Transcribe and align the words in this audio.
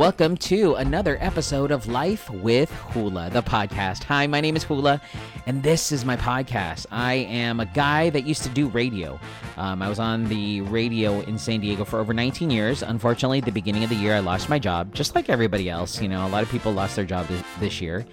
Welcome 0.00 0.38
to 0.38 0.76
another 0.76 1.18
episode 1.20 1.70
of 1.70 1.86
Life 1.86 2.30
with 2.30 2.70
Hula, 2.70 3.28
the 3.28 3.42
podcast. 3.42 4.02
Hi, 4.04 4.26
my 4.26 4.40
name 4.40 4.56
is 4.56 4.64
Hula, 4.64 4.98
and 5.44 5.62
this 5.62 5.92
is 5.92 6.06
my 6.06 6.16
podcast. 6.16 6.86
I 6.90 7.12
am 7.16 7.60
a 7.60 7.66
guy 7.66 8.08
that 8.08 8.24
used 8.24 8.42
to 8.44 8.48
do 8.48 8.68
radio. 8.68 9.20
Um, 9.58 9.82
I 9.82 9.90
was 9.90 9.98
on 9.98 10.24
the 10.30 10.62
radio 10.62 11.20
in 11.20 11.36
San 11.36 11.60
Diego 11.60 11.84
for 11.84 11.98
over 11.98 12.14
19 12.14 12.48
years. 12.48 12.82
Unfortunately, 12.82 13.40
at 13.40 13.44
the 13.44 13.52
beginning 13.52 13.84
of 13.84 13.90
the 13.90 13.96
year, 13.96 14.14
I 14.14 14.20
lost 14.20 14.48
my 14.48 14.58
job, 14.58 14.94
just 14.94 15.14
like 15.14 15.28
everybody 15.28 15.68
else. 15.68 16.00
You 16.00 16.08
know, 16.08 16.26
a 16.26 16.30
lot 16.30 16.42
of 16.42 16.48
people 16.48 16.72
lost 16.72 16.96
their 16.96 17.04
job 17.04 17.26
this, 17.26 17.42
this 17.58 17.80
year. 17.82 18.06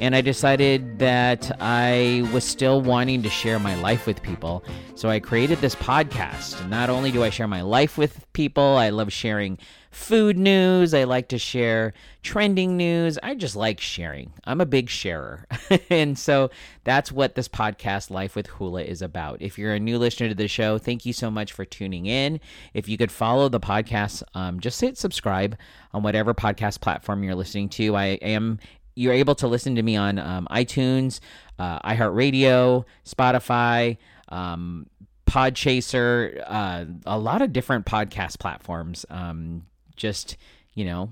And 0.00 0.16
I 0.16 0.22
decided 0.22 0.98
that 0.98 1.56
I 1.60 2.28
was 2.32 2.42
still 2.42 2.80
wanting 2.80 3.22
to 3.22 3.30
share 3.30 3.60
my 3.60 3.76
life 3.76 4.08
with 4.08 4.20
people. 4.22 4.64
So 4.96 5.08
I 5.08 5.20
created 5.20 5.58
this 5.58 5.76
podcast. 5.76 6.68
Not 6.68 6.90
only 6.90 7.12
do 7.12 7.22
I 7.22 7.30
share 7.30 7.46
my 7.46 7.62
life 7.62 7.96
with 7.96 8.27
people, 8.38 8.76
I 8.76 8.90
love 8.90 9.12
sharing 9.12 9.58
food 9.90 10.38
news. 10.38 10.94
I 10.94 11.02
like 11.02 11.26
to 11.30 11.38
share 11.38 11.92
trending 12.22 12.76
news. 12.76 13.18
I 13.20 13.34
just 13.34 13.56
like 13.56 13.80
sharing. 13.80 14.32
I'm 14.44 14.60
a 14.60 14.64
big 14.64 14.88
sharer. 14.88 15.44
and 15.90 16.16
so 16.16 16.48
that's 16.84 17.10
what 17.10 17.34
this 17.34 17.48
podcast, 17.48 18.10
Life 18.10 18.36
with 18.36 18.46
Hula, 18.46 18.84
is 18.84 19.02
about. 19.02 19.42
If 19.42 19.58
you're 19.58 19.74
a 19.74 19.80
new 19.80 19.98
listener 19.98 20.28
to 20.28 20.36
the 20.36 20.46
show, 20.46 20.78
thank 20.78 21.04
you 21.04 21.12
so 21.12 21.32
much 21.32 21.52
for 21.52 21.64
tuning 21.64 22.06
in. 22.06 22.38
If 22.74 22.88
you 22.88 22.96
could 22.96 23.10
follow 23.10 23.48
the 23.48 23.58
podcast, 23.58 24.22
um, 24.34 24.60
just 24.60 24.80
hit 24.80 24.96
subscribe 24.96 25.58
on 25.92 26.04
whatever 26.04 26.32
podcast 26.32 26.80
platform 26.80 27.24
you're 27.24 27.34
listening 27.34 27.68
to. 27.70 27.96
I 27.96 28.04
am. 28.22 28.60
You're 28.94 29.14
able 29.14 29.34
to 29.34 29.48
listen 29.48 29.74
to 29.74 29.82
me 29.82 29.96
on 29.96 30.20
um, 30.20 30.46
iTunes, 30.48 31.18
uh, 31.58 31.80
iHeartRadio, 31.80 32.84
Spotify, 33.04 33.96
um, 34.28 34.86
Podchaser, 35.28 36.42
uh, 36.46 36.84
a 37.06 37.18
lot 37.18 37.42
of 37.42 37.52
different 37.52 37.86
podcast 37.86 38.38
platforms. 38.38 39.04
Um, 39.10 39.66
just 39.96 40.36
you 40.74 40.84
know 40.84 41.10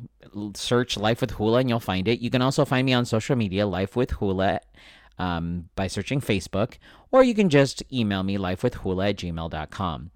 search 0.54 0.96
life 0.96 1.20
with 1.20 1.32
hula 1.32 1.58
and 1.58 1.68
you'll 1.68 1.80
find 1.80 2.08
it. 2.08 2.20
You 2.20 2.30
can 2.30 2.42
also 2.42 2.64
find 2.64 2.86
me 2.86 2.92
on 2.92 3.04
social 3.04 3.36
media 3.36 3.66
life 3.66 3.96
with 3.96 4.12
hula 4.12 4.60
um, 5.18 5.68
by 5.74 5.86
searching 5.86 6.20
facebook 6.20 6.74
or 7.10 7.22
you 7.22 7.34
can 7.34 7.48
just 7.48 7.82
email 7.92 8.22
me 8.22 8.36
lifewithhula 8.36 9.10
at 9.10 9.16
gmail.com 9.16 10.10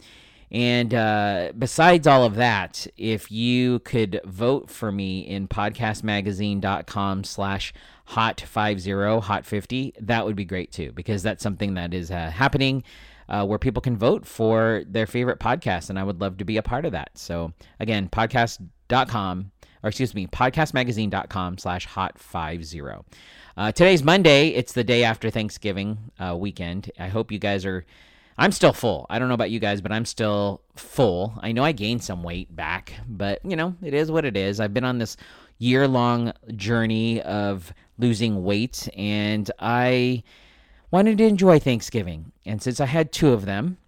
and 0.53 0.95
uh, 0.95 1.53
besides 1.57 2.07
all 2.07 2.25
of 2.25 2.35
that 2.35 2.87
if 2.97 3.31
you 3.31 3.79
could 3.81 4.21
vote 4.25 4.69
for 4.69 4.91
me 4.91 5.21
in 5.21 5.49
podcastmagazine.com 5.49 7.25
slash 7.25 7.73
hot 8.07 8.41
50 8.41 9.21
hot 9.21 9.47
50 9.47 9.95
that 10.01 10.27
would 10.27 10.37
be 10.37 10.45
great 10.45 10.73
too 10.73 10.93
because 10.93 11.23
that's 11.23 11.43
something 11.43 11.75
that 11.75 11.95
is 11.95 12.11
uh, 12.11 12.31
happening 12.31 12.83
uh, 13.31 13.47
where 13.47 13.59
people 13.59 13.81
can 13.81 13.97
vote 13.97 14.27
for 14.27 14.83
their 14.87 15.07
favorite 15.07 15.39
podcast. 15.39 15.89
And 15.89 15.99
I 15.99 16.05
would 16.05 16.21
love 16.21 16.37
to 16.39 16.45
be 16.45 16.57
a 16.57 16.63
part 16.63 16.85
of 16.85 16.93
that. 16.93 17.11
So 17.15 17.53
again, 17.79 18.09
podcast.com, 18.09 19.53
or 19.83 19.89
excuse 19.89 20.15
me, 20.15 20.27
podcastmagazine.com 20.27 21.59
slash 21.59 21.87
hot 21.87 22.19
50. 22.19 22.83
Uh, 23.57 23.73
today's 23.73 24.03
Monday. 24.03 24.49
It's 24.49 24.73
the 24.73 24.85
day 24.85 25.05
after 25.05 25.31
Thanksgiving 25.31 25.99
uh, 26.19 26.37
weekend. 26.37 26.91
I 26.99 27.09
hope 27.09 27.33
you 27.33 27.39
guys 27.39 27.65
are. 27.65 27.87
I'm 28.37 28.53
still 28.53 28.73
full. 28.73 29.07
I 29.11 29.19
don't 29.19 29.29
know 29.29 29.35
about 29.35 29.51
you 29.51 29.61
guys, 29.61 29.81
but 29.81 29.93
I'm 29.93 30.07
still 30.07 30.63
full. 30.75 31.35
I 31.43 31.53
know 31.53 31.63
I 31.63 31.73
gained 31.73 32.03
some 32.03 32.23
weight 32.23 32.55
back, 32.55 32.95
but 33.07 33.45
you 33.45 33.55
know, 33.55 33.77
it 33.83 33.93
is 33.93 34.11
what 34.11 34.25
it 34.25 34.37
is. 34.37 34.61
I've 34.61 34.73
been 34.73 34.85
on 34.85 34.99
this 34.99 35.17
year 35.59 35.87
long 35.87 36.33
journey 36.57 37.21
of 37.21 37.73
losing 37.99 38.43
weight, 38.43 38.89
and 38.97 39.51
I 39.59 40.23
wanted 40.91 41.19
to 41.19 41.27
enjoy 41.27 41.59
Thanksgiving. 41.59 42.33
And 42.45 42.63
since 42.63 42.81
I 42.81 42.87
had 42.87 43.13
two 43.13 43.33
of 43.33 43.45
them, 43.47 43.79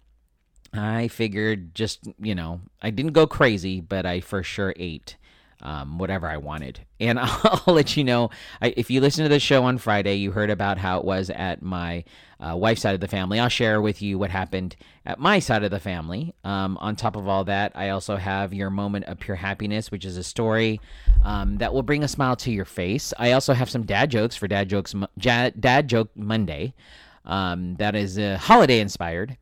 I 0.73 1.07
figured 1.07 1.75
just, 1.75 2.07
you 2.19 2.35
know, 2.35 2.61
I 2.81 2.89
didn't 2.89 3.13
go 3.13 3.27
crazy, 3.27 3.79
but 3.81 4.05
I 4.05 4.21
for 4.21 4.43
sure 4.43 4.73
ate 4.77 5.17
um, 5.63 5.97
whatever 5.97 6.27
I 6.27 6.37
wanted. 6.37 6.81
And 6.99 7.19
I'll, 7.21 7.61
let 7.73 7.97
you 7.97 8.03
know 8.03 8.29
I, 8.61 8.73
if 8.77 8.91
you 8.91 9.01
listen 9.01 9.23
to 9.23 9.29
the 9.29 9.39
show 9.39 9.63
on 9.63 9.77
Friday, 9.77 10.15
you 10.15 10.31
heard 10.31 10.49
about 10.49 10.77
how 10.77 10.99
it 10.99 11.05
was 11.05 11.29
at 11.29 11.61
my 11.61 12.03
uh, 12.39 12.55
wife's 12.55 12.81
side 12.81 12.93
of 12.93 12.99
the 12.99 13.07
family. 13.07 13.39
I'll 13.39 13.49
share 13.49 13.81
with 13.81 14.01
you 14.01 14.19
what 14.19 14.29
happened 14.29 14.75
at 15.05 15.19
my 15.19 15.39
side 15.39 15.63
of 15.63 15.71
the 15.71 15.79
family. 15.79 16.35
Um, 16.43 16.77
on 16.79 16.95
top 16.95 17.15
of 17.15 17.27
all 17.27 17.45
that, 17.45 17.71
I 17.75 17.89
also 17.89 18.17
have 18.17 18.53
your 18.53 18.69
moment 18.69 19.05
of 19.05 19.19
pure 19.19 19.37
happiness, 19.37 19.89
which 19.89 20.05
is 20.05 20.17
a 20.17 20.23
story 20.23 20.81
um, 21.23 21.57
that 21.57 21.73
will 21.73 21.83
bring 21.83 22.03
a 22.03 22.07
smile 22.07 22.35
to 22.37 22.51
your 22.51 22.65
face. 22.65 23.13
I 23.17 23.31
also 23.31 23.53
have 23.53 23.69
some 23.69 23.85
dad 23.85 24.11
jokes 24.11 24.35
for 24.35 24.47
Dad 24.47 24.69
Jokes 24.69 24.93
Dad 25.17 25.87
Joke 25.87 26.09
Monday. 26.15 26.73
Um, 27.25 27.75
that 27.75 27.95
is 27.95 28.19
uh, 28.19 28.37
holiday 28.37 28.81
inspired. 28.81 29.37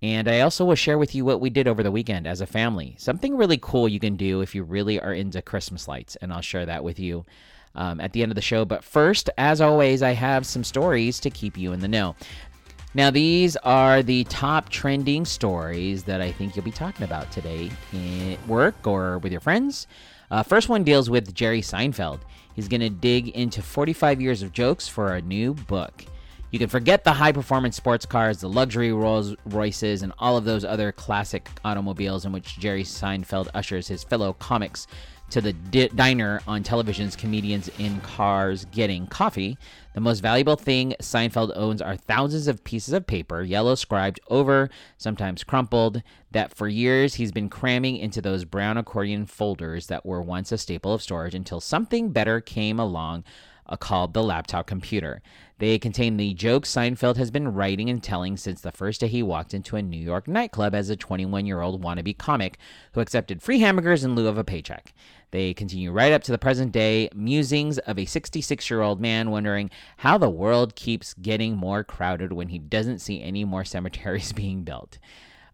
And 0.00 0.28
I 0.28 0.40
also 0.40 0.64
will 0.64 0.76
share 0.76 0.98
with 0.98 1.14
you 1.14 1.24
what 1.24 1.40
we 1.40 1.50
did 1.50 1.66
over 1.66 1.82
the 1.82 1.90
weekend 1.90 2.26
as 2.26 2.40
a 2.40 2.46
family. 2.46 2.94
Something 2.98 3.36
really 3.36 3.58
cool 3.60 3.88
you 3.88 3.98
can 3.98 4.16
do 4.16 4.40
if 4.40 4.54
you 4.54 4.62
really 4.62 5.00
are 5.00 5.12
into 5.12 5.42
Christmas 5.42 5.88
lights. 5.88 6.16
And 6.16 6.32
I'll 6.32 6.40
share 6.40 6.66
that 6.66 6.84
with 6.84 7.00
you 7.00 7.26
um, 7.74 8.00
at 8.00 8.12
the 8.12 8.22
end 8.22 8.30
of 8.30 8.36
the 8.36 8.42
show. 8.42 8.64
But 8.64 8.84
first, 8.84 9.28
as 9.38 9.60
always, 9.60 10.02
I 10.02 10.12
have 10.12 10.46
some 10.46 10.62
stories 10.62 11.18
to 11.20 11.30
keep 11.30 11.58
you 11.58 11.72
in 11.72 11.80
the 11.80 11.88
know. 11.88 12.14
Now, 12.94 13.10
these 13.10 13.56
are 13.56 14.02
the 14.02 14.24
top 14.24 14.70
trending 14.70 15.24
stories 15.24 16.04
that 16.04 16.20
I 16.20 16.32
think 16.32 16.56
you'll 16.56 16.64
be 16.64 16.70
talking 16.70 17.04
about 17.04 17.30
today 17.30 17.70
at 17.92 18.48
work 18.48 18.86
or 18.86 19.18
with 19.18 19.32
your 19.32 19.40
friends. 19.40 19.86
Uh, 20.30 20.42
first 20.42 20.68
one 20.68 20.84
deals 20.84 21.10
with 21.10 21.34
Jerry 21.34 21.60
Seinfeld. 21.60 22.20
He's 22.54 22.68
going 22.68 22.80
to 22.80 22.90
dig 22.90 23.28
into 23.28 23.62
45 23.62 24.20
years 24.20 24.42
of 24.42 24.52
jokes 24.52 24.88
for 24.88 25.14
a 25.14 25.22
new 25.22 25.54
book. 25.54 26.04
You 26.50 26.58
can 26.58 26.70
forget 26.70 27.04
the 27.04 27.12
high 27.12 27.32
performance 27.32 27.76
sports 27.76 28.06
cars, 28.06 28.40
the 28.40 28.48
luxury 28.48 28.90
Rolls 28.90 29.36
Royces, 29.44 30.02
and 30.02 30.14
all 30.18 30.38
of 30.38 30.46
those 30.46 30.64
other 30.64 30.92
classic 30.92 31.46
automobiles 31.62 32.24
in 32.24 32.32
which 32.32 32.58
Jerry 32.58 32.84
Seinfeld 32.84 33.48
ushers 33.52 33.86
his 33.86 34.02
fellow 34.02 34.32
comics 34.32 34.86
to 35.28 35.42
the 35.42 35.52
di- 35.52 35.88
diner 35.88 36.40
on 36.46 36.62
television's 36.62 37.14
comedians 37.14 37.68
in 37.78 38.00
cars 38.00 38.64
getting 38.72 39.06
coffee. 39.08 39.58
The 39.92 40.00
most 40.00 40.20
valuable 40.20 40.56
thing 40.56 40.94
Seinfeld 41.02 41.52
owns 41.54 41.82
are 41.82 41.96
thousands 41.96 42.48
of 42.48 42.64
pieces 42.64 42.94
of 42.94 43.06
paper, 43.06 43.42
yellow 43.42 43.74
scribed 43.74 44.18
over, 44.30 44.70
sometimes 44.96 45.44
crumpled, 45.44 46.02
that 46.30 46.54
for 46.54 46.66
years 46.66 47.16
he's 47.16 47.32
been 47.32 47.50
cramming 47.50 47.98
into 47.98 48.22
those 48.22 48.46
brown 48.46 48.78
accordion 48.78 49.26
folders 49.26 49.88
that 49.88 50.06
were 50.06 50.22
once 50.22 50.50
a 50.50 50.56
staple 50.56 50.94
of 50.94 51.02
storage 51.02 51.34
until 51.34 51.60
something 51.60 52.10
better 52.10 52.40
came 52.40 52.80
along 52.80 53.24
called 53.76 54.14
the 54.14 54.22
laptop 54.22 54.66
computer. 54.66 55.20
They 55.58 55.78
contain 55.78 56.16
the 56.16 56.34
jokes 56.34 56.72
Seinfeld 56.72 57.16
has 57.16 57.30
been 57.30 57.52
writing 57.52 57.90
and 57.90 58.02
telling 58.02 58.36
since 58.36 58.60
the 58.60 58.72
first 58.72 59.00
day 59.00 59.08
he 59.08 59.22
walked 59.22 59.52
into 59.52 59.76
a 59.76 59.82
New 59.82 60.00
York 60.00 60.28
nightclub 60.28 60.74
as 60.74 60.88
a 60.88 60.96
21 60.96 61.46
year 61.46 61.60
old 61.60 61.82
wannabe 61.82 62.16
comic 62.16 62.58
who 62.92 63.00
accepted 63.00 63.42
free 63.42 63.58
hamburgers 63.58 64.04
in 64.04 64.14
lieu 64.14 64.28
of 64.28 64.38
a 64.38 64.44
paycheck. 64.44 64.94
They 65.30 65.52
continue 65.52 65.90
right 65.90 66.12
up 66.12 66.22
to 66.24 66.32
the 66.32 66.38
present 66.38 66.72
day 66.72 67.10
musings 67.14 67.78
of 67.78 67.98
a 67.98 68.04
66 68.04 68.70
year 68.70 68.80
old 68.80 69.00
man 69.00 69.30
wondering 69.30 69.70
how 69.98 70.16
the 70.16 70.30
world 70.30 70.74
keeps 70.74 71.14
getting 71.14 71.56
more 71.56 71.84
crowded 71.84 72.32
when 72.32 72.48
he 72.48 72.58
doesn't 72.58 73.00
see 73.00 73.20
any 73.20 73.44
more 73.44 73.64
cemeteries 73.64 74.32
being 74.34 74.62
built. 74.62 74.98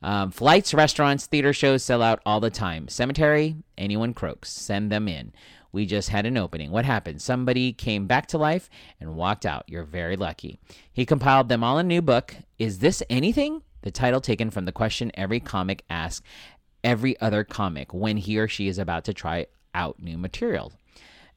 Um, 0.03 0.30
flights, 0.30 0.74
restaurants, 0.74 1.24
theater 1.24 1.54
shows 1.54 1.82
sell 1.82 2.03
out 2.03 2.20
all 2.26 2.38
the 2.38 2.50
time. 2.50 2.88
Cemetery, 2.88 3.56
anyone 3.78 4.12
croaks, 4.12 4.50
send 4.50 4.92
them 4.92 5.08
in. 5.08 5.32
We 5.74 5.86
just 5.86 6.10
had 6.10 6.24
an 6.24 6.36
opening. 6.36 6.70
What 6.70 6.84
happened? 6.84 7.20
Somebody 7.20 7.72
came 7.72 8.06
back 8.06 8.28
to 8.28 8.38
life 8.38 8.70
and 9.00 9.16
walked 9.16 9.44
out. 9.44 9.64
You're 9.66 9.82
very 9.82 10.14
lucky. 10.14 10.60
He 10.92 11.04
compiled 11.04 11.48
them 11.48 11.64
all 11.64 11.80
in 11.80 11.86
a 11.86 11.88
new 11.88 12.00
book. 12.00 12.36
Is 12.60 12.78
this 12.78 13.02
anything? 13.10 13.60
The 13.82 13.90
title 13.90 14.20
taken 14.20 14.52
from 14.52 14.66
the 14.66 14.72
question 14.72 15.10
every 15.14 15.40
comic 15.40 15.82
asks 15.90 16.24
every 16.84 17.20
other 17.20 17.42
comic 17.42 17.92
when 17.92 18.18
he 18.18 18.38
or 18.38 18.46
she 18.46 18.68
is 18.68 18.78
about 18.78 19.04
to 19.06 19.12
try 19.12 19.46
out 19.74 20.00
new 20.00 20.16
material. 20.16 20.72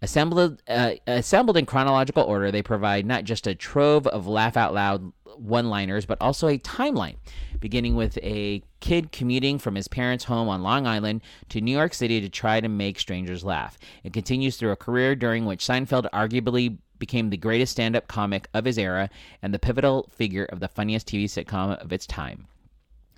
Assembled, 0.02 0.62
uh, 0.68 0.92
assembled 1.08 1.58
in 1.58 1.66
chronological 1.66 2.24
order, 2.24 2.52
they 2.52 2.62
provide 2.62 3.06
not 3.06 3.24
just 3.24 3.48
a 3.48 3.56
trove 3.56 4.06
of 4.06 4.28
laugh 4.28 4.56
out 4.56 4.74
loud 4.74 5.12
one 5.38 5.70
liners, 5.70 6.06
but 6.06 6.20
also 6.22 6.48
a 6.48 6.60
timeline, 6.60 7.16
beginning 7.60 7.96
with 7.96 8.18
a 8.22 8.62
kid 8.80 9.12
commuting 9.12 9.58
from 9.58 9.76
his 9.76 9.88
parents' 9.88 10.26
home 10.26 10.50
on 10.50 10.62
Long 10.62 10.86
Island 10.86 11.22
to 11.50 11.62
New 11.62 11.72
York 11.72 11.94
City 11.94 12.22
to 12.22 12.30
try 12.30 12.60
to 12.60 12.70
make 12.70 13.00
strangers 13.00 13.44
laugh. 13.44 13.78
It 14.04 14.14
continues 14.14 14.58
through 14.58 14.72
a 14.72 14.76
career 14.76 15.16
during 15.16 15.46
which 15.46 15.66
Seinfeld 15.66 16.10
arguably 16.12 16.78
became 17.00 17.30
the 17.30 17.38
greatest 17.38 17.72
stand 17.72 17.96
up 17.96 18.08
comic 18.08 18.48
of 18.54 18.66
his 18.66 18.78
era 18.78 19.10
and 19.42 19.54
the 19.54 19.60
pivotal 19.60 20.10
figure 20.12 20.46
of 20.46 20.60
the 20.60 20.68
funniest 20.68 21.08
TV 21.08 21.26
sitcom 21.26 21.78
of 21.78 21.94
its 21.94 22.08
time. 22.08 22.48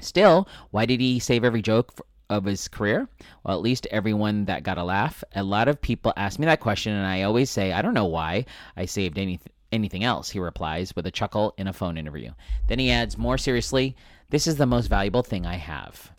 Still, 0.02 0.48
why 0.72 0.86
did 0.86 1.02
he 1.02 1.20
save 1.20 1.44
every 1.44 1.62
joke 1.62 1.94
of 2.30 2.46
his 2.46 2.68
career? 2.68 3.08
Well, 3.44 3.58
at 3.58 3.64
least 3.64 3.88
everyone 3.92 4.46
that 4.46 4.64
got 4.64 4.78
a 4.78 4.84
laugh. 4.84 5.24
A 5.36 5.44
lot 5.44 5.68
of 5.68 5.82
people 5.82 6.14
ask 6.16 6.40
me 6.40 6.46
that 6.46 6.60
question, 6.60 6.94
and 6.94 7.06
I 7.06 7.24
always 7.24 7.50
say, 7.50 7.72
I 7.72 7.82
don't 7.82 7.94
know 7.94 8.06
why 8.06 8.46
I 8.78 8.86
saved 8.86 9.18
any, 9.18 9.40
anything 9.72 10.04
else, 10.04 10.30
he 10.30 10.40
replies 10.40 10.96
with 10.96 11.08
a 11.08 11.12
chuckle 11.12 11.54
in 11.58 11.68
a 11.68 11.74
phone 11.74 11.98
interview. 11.98 12.32
Then 12.68 12.80
he 12.80 12.92
adds, 12.92 13.18
more 13.18 13.38
seriously, 13.38 13.96
this 14.30 14.48
is 14.48 14.58
the 14.58 14.66
most 14.66 14.88
valuable 14.88 15.24
thing 15.24 15.46
I 15.46 15.56
have. 15.56 16.12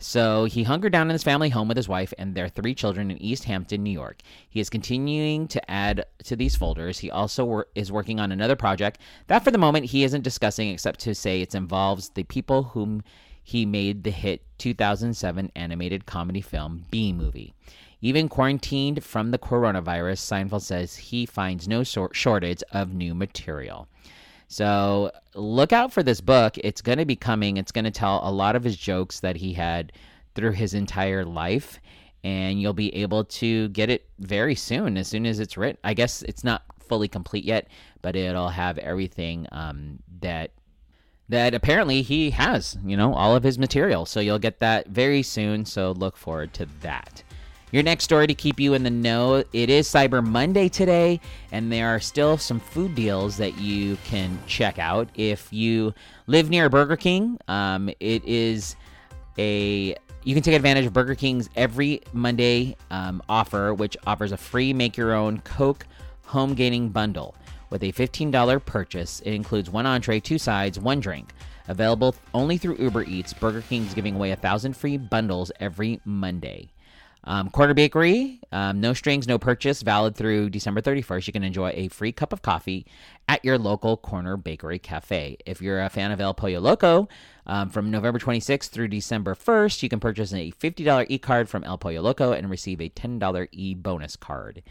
So 0.00 0.44
he 0.44 0.64
hunkered 0.64 0.92
down 0.92 1.08
in 1.08 1.14
his 1.14 1.22
family 1.22 1.48
home 1.48 1.68
with 1.68 1.76
his 1.76 1.88
wife 1.88 2.12
and 2.18 2.34
their 2.34 2.48
three 2.48 2.74
children 2.74 3.10
in 3.10 3.22
East 3.22 3.44
Hampton, 3.44 3.82
New 3.82 3.90
York. 3.90 4.20
He 4.50 4.60
is 4.60 4.68
continuing 4.68 5.48
to 5.48 5.70
add 5.70 6.04
to 6.24 6.36
these 6.36 6.56
folders. 6.56 6.98
He 6.98 7.10
also 7.10 7.44
wor- 7.44 7.68
is 7.74 7.92
working 7.92 8.20
on 8.20 8.30
another 8.30 8.56
project 8.56 9.00
that, 9.28 9.44
for 9.44 9.50
the 9.50 9.56
moment, 9.56 9.86
he 9.86 10.04
isn't 10.04 10.22
discussing 10.22 10.68
except 10.68 11.00
to 11.00 11.14
say 11.14 11.40
it 11.40 11.54
involves 11.54 12.10
the 12.10 12.24
people 12.24 12.64
whom 12.64 13.02
he 13.44 13.66
made 13.66 14.02
the 14.02 14.10
hit 14.10 14.42
2007 14.58 15.52
animated 15.54 16.06
comedy 16.06 16.40
film 16.40 16.86
Bee 16.90 17.12
Movie. 17.12 17.52
Even 18.00 18.28
quarantined 18.28 19.04
from 19.04 19.30
the 19.30 19.38
coronavirus, 19.38 20.18
Seinfeld 20.18 20.62
says 20.62 20.96
he 20.96 21.26
finds 21.26 21.68
no 21.68 21.84
shortage 21.84 22.62
of 22.72 22.94
new 22.94 23.14
material. 23.14 23.86
So 24.48 25.10
look 25.34 25.72
out 25.72 25.92
for 25.92 26.02
this 26.02 26.20
book. 26.20 26.56
It's 26.58 26.80
going 26.80 26.98
to 26.98 27.04
be 27.04 27.16
coming. 27.16 27.56
It's 27.56 27.72
going 27.72 27.84
to 27.84 27.90
tell 27.90 28.20
a 28.22 28.32
lot 28.32 28.56
of 28.56 28.64
his 28.64 28.76
jokes 28.76 29.20
that 29.20 29.36
he 29.36 29.52
had 29.52 29.92
through 30.34 30.52
his 30.52 30.74
entire 30.74 31.24
life. 31.24 31.80
And 32.22 32.60
you'll 32.60 32.72
be 32.72 32.94
able 32.94 33.24
to 33.24 33.68
get 33.68 33.90
it 33.90 34.08
very 34.18 34.54
soon, 34.54 34.96
as 34.96 35.08
soon 35.08 35.26
as 35.26 35.38
it's 35.38 35.56
written. 35.56 35.78
I 35.84 35.92
guess 35.92 36.22
it's 36.22 36.44
not 36.44 36.62
fully 36.80 37.08
complete 37.08 37.44
yet, 37.44 37.68
but 38.00 38.16
it'll 38.16 38.48
have 38.48 38.78
everything 38.78 39.46
um, 39.52 39.98
that 40.20 40.52
that 41.34 41.52
apparently 41.52 42.02
he 42.02 42.30
has, 42.30 42.78
you 42.86 42.96
know, 42.96 43.12
all 43.12 43.34
of 43.34 43.42
his 43.42 43.58
material. 43.58 44.06
So 44.06 44.20
you'll 44.20 44.38
get 44.38 44.60
that 44.60 44.86
very 44.86 45.22
soon. 45.22 45.64
So 45.64 45.90
look 45.90 46.16
forward 46.16 46.54
to 46.54 46.68
that. 46.80 47.24
Your 47.72 47.82
next 47.82 48.04
story 48.04 48.28
to 48.28 48.34
keep 48.34 48.60
you 48.60 48.74
in 48.74 48.84
the 48.84 48.90
know 48.90 49.42
it 49.52 49.68
is 49.68 49.88
Cyber 49.88 50.24
Monday 50.24 50.68
today, 50.68 51.20
and 51.50 51.72
there 51.72 51.88
are 51.88 51.98
still 51.98 52.38
some 52.38 52.60
food 52.60 52.94
deals 52.94 53.36
that 53.38 53.58
you 53.58 53.98
can 54.04 54.38
check 54.46 54.78
out. 54.78 55.08
If 55.16 55.52
you 55.52 55.92
live 56.28 56.50
near 56.50 56.68
Burger 56.68 56.96
King, 56.96 57.36
um, 57.48 57.90
it 57.98 58.24
is 58.24 58.76
a 59.36 59.96
you 60.22 60.34
can 60.34 60.44
take 60.44 60.54
advantage 60.54 60.86
of 60.86 60.92
Burger 60.92 61.16
King's 61.16 61.50
every 61.56 62.00
Monday 62.12 62.76
um, 62.92 63.20
offer, 63.28 63.74
which 63.74 63.96
offers 64.06 64.30
a 64.30 64.36
free 64.36 64.72
make 64.72 64.96
your 64.96 65.12
own 65.12 65.40
Coke 65.40 65.84
home 66.26 66.54
gaming 66.54 66.90
bundle. 66.90 67.34
With 67.70 67.82
a 67.82 67.92
$15 67.92 68.64
purchase, 68.64 69.20
it 69.20 69.32
includes 69.32 69.70
one 69.70 69.86
entree, 69.86 70.20
two 70.20 70.38
sides, 70.38 70.78
one 70.78 71.00
drink. 71.00 71.32
Available 71.68 72.14
only 72.34 72.58
through 72.58 72.76
Uber 72.76 73.04
Eats, 73.04 73.32
Burger 73.32 73.62
King 73.62 73.84
is 73.86 73.94
giving 73.94 74.16
away 74.16 74.32
a 74.32 74.36
thousand 74.36 74.76
free 74.76 74.98
bundles 74.98 75.50
every 75.60 76.00
Monday. 76.04 76.70
Um, 77.26 77.48
Corner 77.48 77.72
Bakery, 77.72 78.38
um, 78.52 78.80
no 78.82 78.92
strings, 78.92 79.26
no 79.26 79.38
purchase, 79.38 79.80
valid 79.80 80.14
through 80.14 80.50
December 80.50 80.82
31st. 80.82 81.26
You 81.26 81.32
can 81.32 81.42
enjoy 81.42 81.72
a 81.74 81.88
free 81.88 82.12
cup 82.12 82.34
of 82.34 82.42
coffee 82.42 82.86
at 83.28 83.42
your 83.42 83.56
local 83.56 83.96
Corner 83.96 84.36
Bakery 84.36 84.78
Cafe. 84.78 85.38
If 85.46 85.62
you're 85.62 85.80
a 85.80 85.88
fan 85.88 86.12
of 86.12 86.20
El 86.20 86.34
Pollo 86.34 86.60
Loco, 86.60 87.08
um, 87.46 87.70
from 87.70 87.90
November 87.90 88.18
26th 88.18 88.68
through 88.68 88.88
December 88.88 89.34
1st, 89.34 89.82
you 89.82 89.88
can 89.88 90.00
purchase 90.00 90.34
a 90.34 90.52
$50 90.52 91.06
e 91.08 91.18
card 91.18 91.48
from 91.48 91.64
El 91.64 91.78
Pollo 91.78 92.02
Loco 92.02 92.32
and 92.32 92.50
receive 92.50 92.80
a 92.82 92.90
$10 92.90 93.48
e 93.52 93.74
bonus 93.74 94.16
card. 94.16 94.62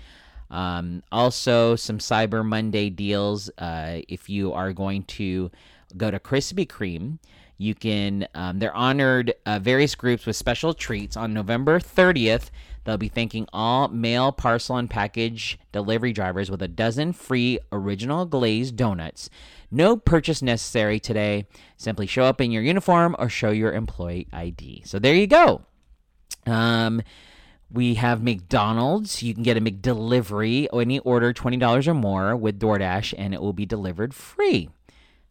Um, 0.54 1.02
also, 1.12 1.76
some 1.76 1.98
Cyber 1.98 2.46
Monday 2.46 2.90
deals. 2.92 3.50
Uh, 3.58 4.02
if 4.08 4.30
you 4.30 4.54
are 4.54 4.72
going 4.72 5.04
to 5.04 5.50
go 5.98 6.12
to 6.12 6.20
Krispy 6.20 6.68
Kreme, 6.68 7.18
you 7.58 7.74
can. 7.74 8.28
Um, 8.36 8.60
they're 8.60 8.76
honored 8.76 9.34
uh, 9.48 9.60
various 9.60 9.96
groups 9.96 10.26
with 10.28 10.36
special 10.36 10.76
treats 10.76 11.18
on 11.18 11.34
November 11.34 11.80
30th. 11.80 12.52
They'll 12.84 12.98
be 12.98 13.08
thanking 13.08 13.48
all 13.52 13.88
mail, 13.88 14.32
parcel, 14.32 14.78
and 14.78 14.90
package 14.90 15.58
delivery 15.72 16.14
drivers 16.14 16.52
with 16.52 16.62
a 16.62 16.68
dozen 16.68 17.14
free 17.14 17.58
original 17.72 18.26
glazed 18.26 18.76
donuts. 18.76 19.30
No 19.72 19.98
purchase 19.98 20.44
necessary 20.44 21.00
today. 21.00 21.48
Simply 21.78 22.06
show 22.06 22.26
up 22.26 22.40
in 22.40 22.52
your 22.52 22.62
uniform 22.62 23.16
or 23.18 23.28
show 23.28 23.50
your 23.50 23.74
employee 23.74 24.28
ID. 24.32 24.84
So 24.86 25.00
there 25.00 25.16
you 25.16 25.26
go. 25.26 25.62
Um, 26.46 27.02
we 27.74 27.96
have 27.96 28.24
McDonald's. 28.24 29.24
You 29.24 29.34
can 29.34 29.44
get 29.44 29.58
a 29.58 29.62
McDelivery 29.62 30.68
any 30.72 31.00
order 31.00 31.34
$20 31.34 31.88
or 31.88 31.94
more 31.96 32.36
with 32.36 32.60
DoorDash, 32.60 33.16
and 33.18 33.34
it 33.34 33.42
will 33.42 33.54
be 33.54 33.66
delivered 33.66 34.14
free. 34.14 34.70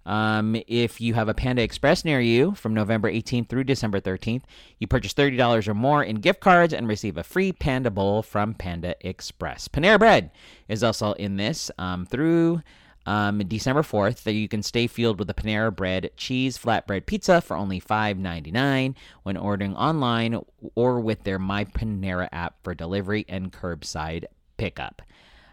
Um, 0.05 0.61
if 0.67 1.01
you 1.01 1.15
have 1.15 1.29
a 1.29 1.35
Panda 1.35 1.63
Express 1.63 2.05
near 2.05 2.21
you 2.21 2.57
from 2.57 2.75
November 2.75 3.11
18th 3.11 3.49
through 3.49 3.65
December 3.65 4.01
13th, 4.01 4.43
you 4.79 4.89
purchase 4.89 5.15
$30 5.15 5.69
or 5.69 5.75
more 5.75 6.03
in 6.03 6.17
gift 6.17 6.41
cards 6.41 6.75
and 6.75 6.89
receive 6.89 7.17
a 7.17 7.23
free 7.23 7.53
Panda 7.53 7.91
Bowl 7.91 8.23
from 8.23 8.55
Panda 8.55 8.97
Express. 9.01 9.69
Panera 9.69 10.01
Bread 10.01 10.33
is 10.69 10.83
also 10.83 11.13
in 11.13 11.37
this 11.37 11.71
um, 11.79 12.05
through 12.05 12.63
um, 13.07 13.39
December 13.41 13.83
4th 13.83 14.23
that 14.23 14.33
you 14.33 14.49
can 14.49 14.63
stay 14.63 14.87
fueled 14.87 15.19
with 15.19 15.29
the 15.29 15.35
Panera 15.35 15.75
Bread 15.75 16.11
cheese 16.17 16.59
flatbread 16.59 17.07
pizza 17.07 17.41
for 17.41 17.57
only 17.57 17.81
$5.99 17.81 18.95
when 19.23 19.37
ordering 19.37 19.75
online 19.75 20.41
or 20.75 21.01
with 21.01 21.25
their 21.25 21.39
My 21.39 21.65
Panera 21.65 22.29
app 22.33 22.63
for 22.63 22.75
delivery 22.75 23.25
and 23.29 23.53
curbside 23.53 24.25
pickup. 24.57 25.03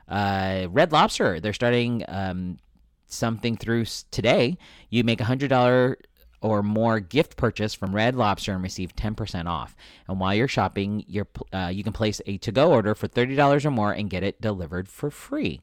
Uh, 0.08 0.68
Red 0.70 0.92
Lobster, 0.92 1.40
they're 1.40 1.54
starting 1.54 2.04
um, 2.08 2.58
something 3.08 3.58
through 3.58 3.86
today. 4.12 4.58
You 4.90 5.04
make 5.04 5.22
a 5.22 5.26
$100 5.26 5.96
or 6.42 6.64
more 6.64 7.00
gift 7.00 7.36
purchase 7.36 7.74
from 7.74 7.94
Red 7.94 8.16
Lobster 8.16 8.54
and 8.54 8.64
receive 8.64 8.96
10% 8.96 9.46
off. 9.48 9.76
And 10.08 10.20
while 10.20 10.34
you're 10.34 10.48
shopping, 10.48 11.04
you're, 11.08 11.28
uh, 11.52 11.70
you 11.74 11.84
can 11.84 11.94
place 11.94 12.22
a 12.26 12.38
to 12.40 12.52
go 12.52 12.72
order 12.72 12.96
for 12.96 13.08
$30 13.08 13.66
or 13.66 13.72
more 13.72 13.92
and 13.92 14.10
get 14.10 14.24
it 14.24 14.40
delivered 14.40 14.88
for 14.88 15.12
free. 15.12 15.62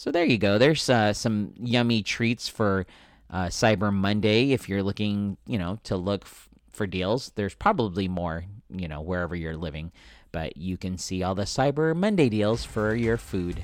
So 0.00 0.10
there 0.10 0.24
you 0.24 0.38
go. 0.38 0.56
There's 0.56 0.88
uh, 0.88 1.12
some 1.12 1.52
yummy 1.60 2.02
treats 2.02 2.48
for 2.48 2.86
uh, 3.30 3.48
Cyber 3.48 3.92
Monday. 3.92 4.52
If 4.52 4.66
you're 4.66 4.82
looking, 4.82 5.36
you 5.46 5.58
know, 5.58 5.78
to 5.82 5.94
look 5.94 6.22
f- 6.22 6.48
for 6.72 6.86
deals, 6.86 7.32
there's 7.34 7.52
probably 7.52 8.08
more, 8.08 8.46
you 8.74 8.88
know, 8.88 9.02
wherever 9.02 9.36
you're 9.36 9.58
living. 9.58 9.92
But 10.32 10.56
you 10.56 10.78
can 10.78 10.96
see 10.96 11.22
all 11.22 11.34
the 11.34 11.42
Cyber 11.42 11.94
Monday 11.94 12.30
deals 12.30 12.64
for 12.64 12.94
your 12.94 13.18
food 13.18 13.62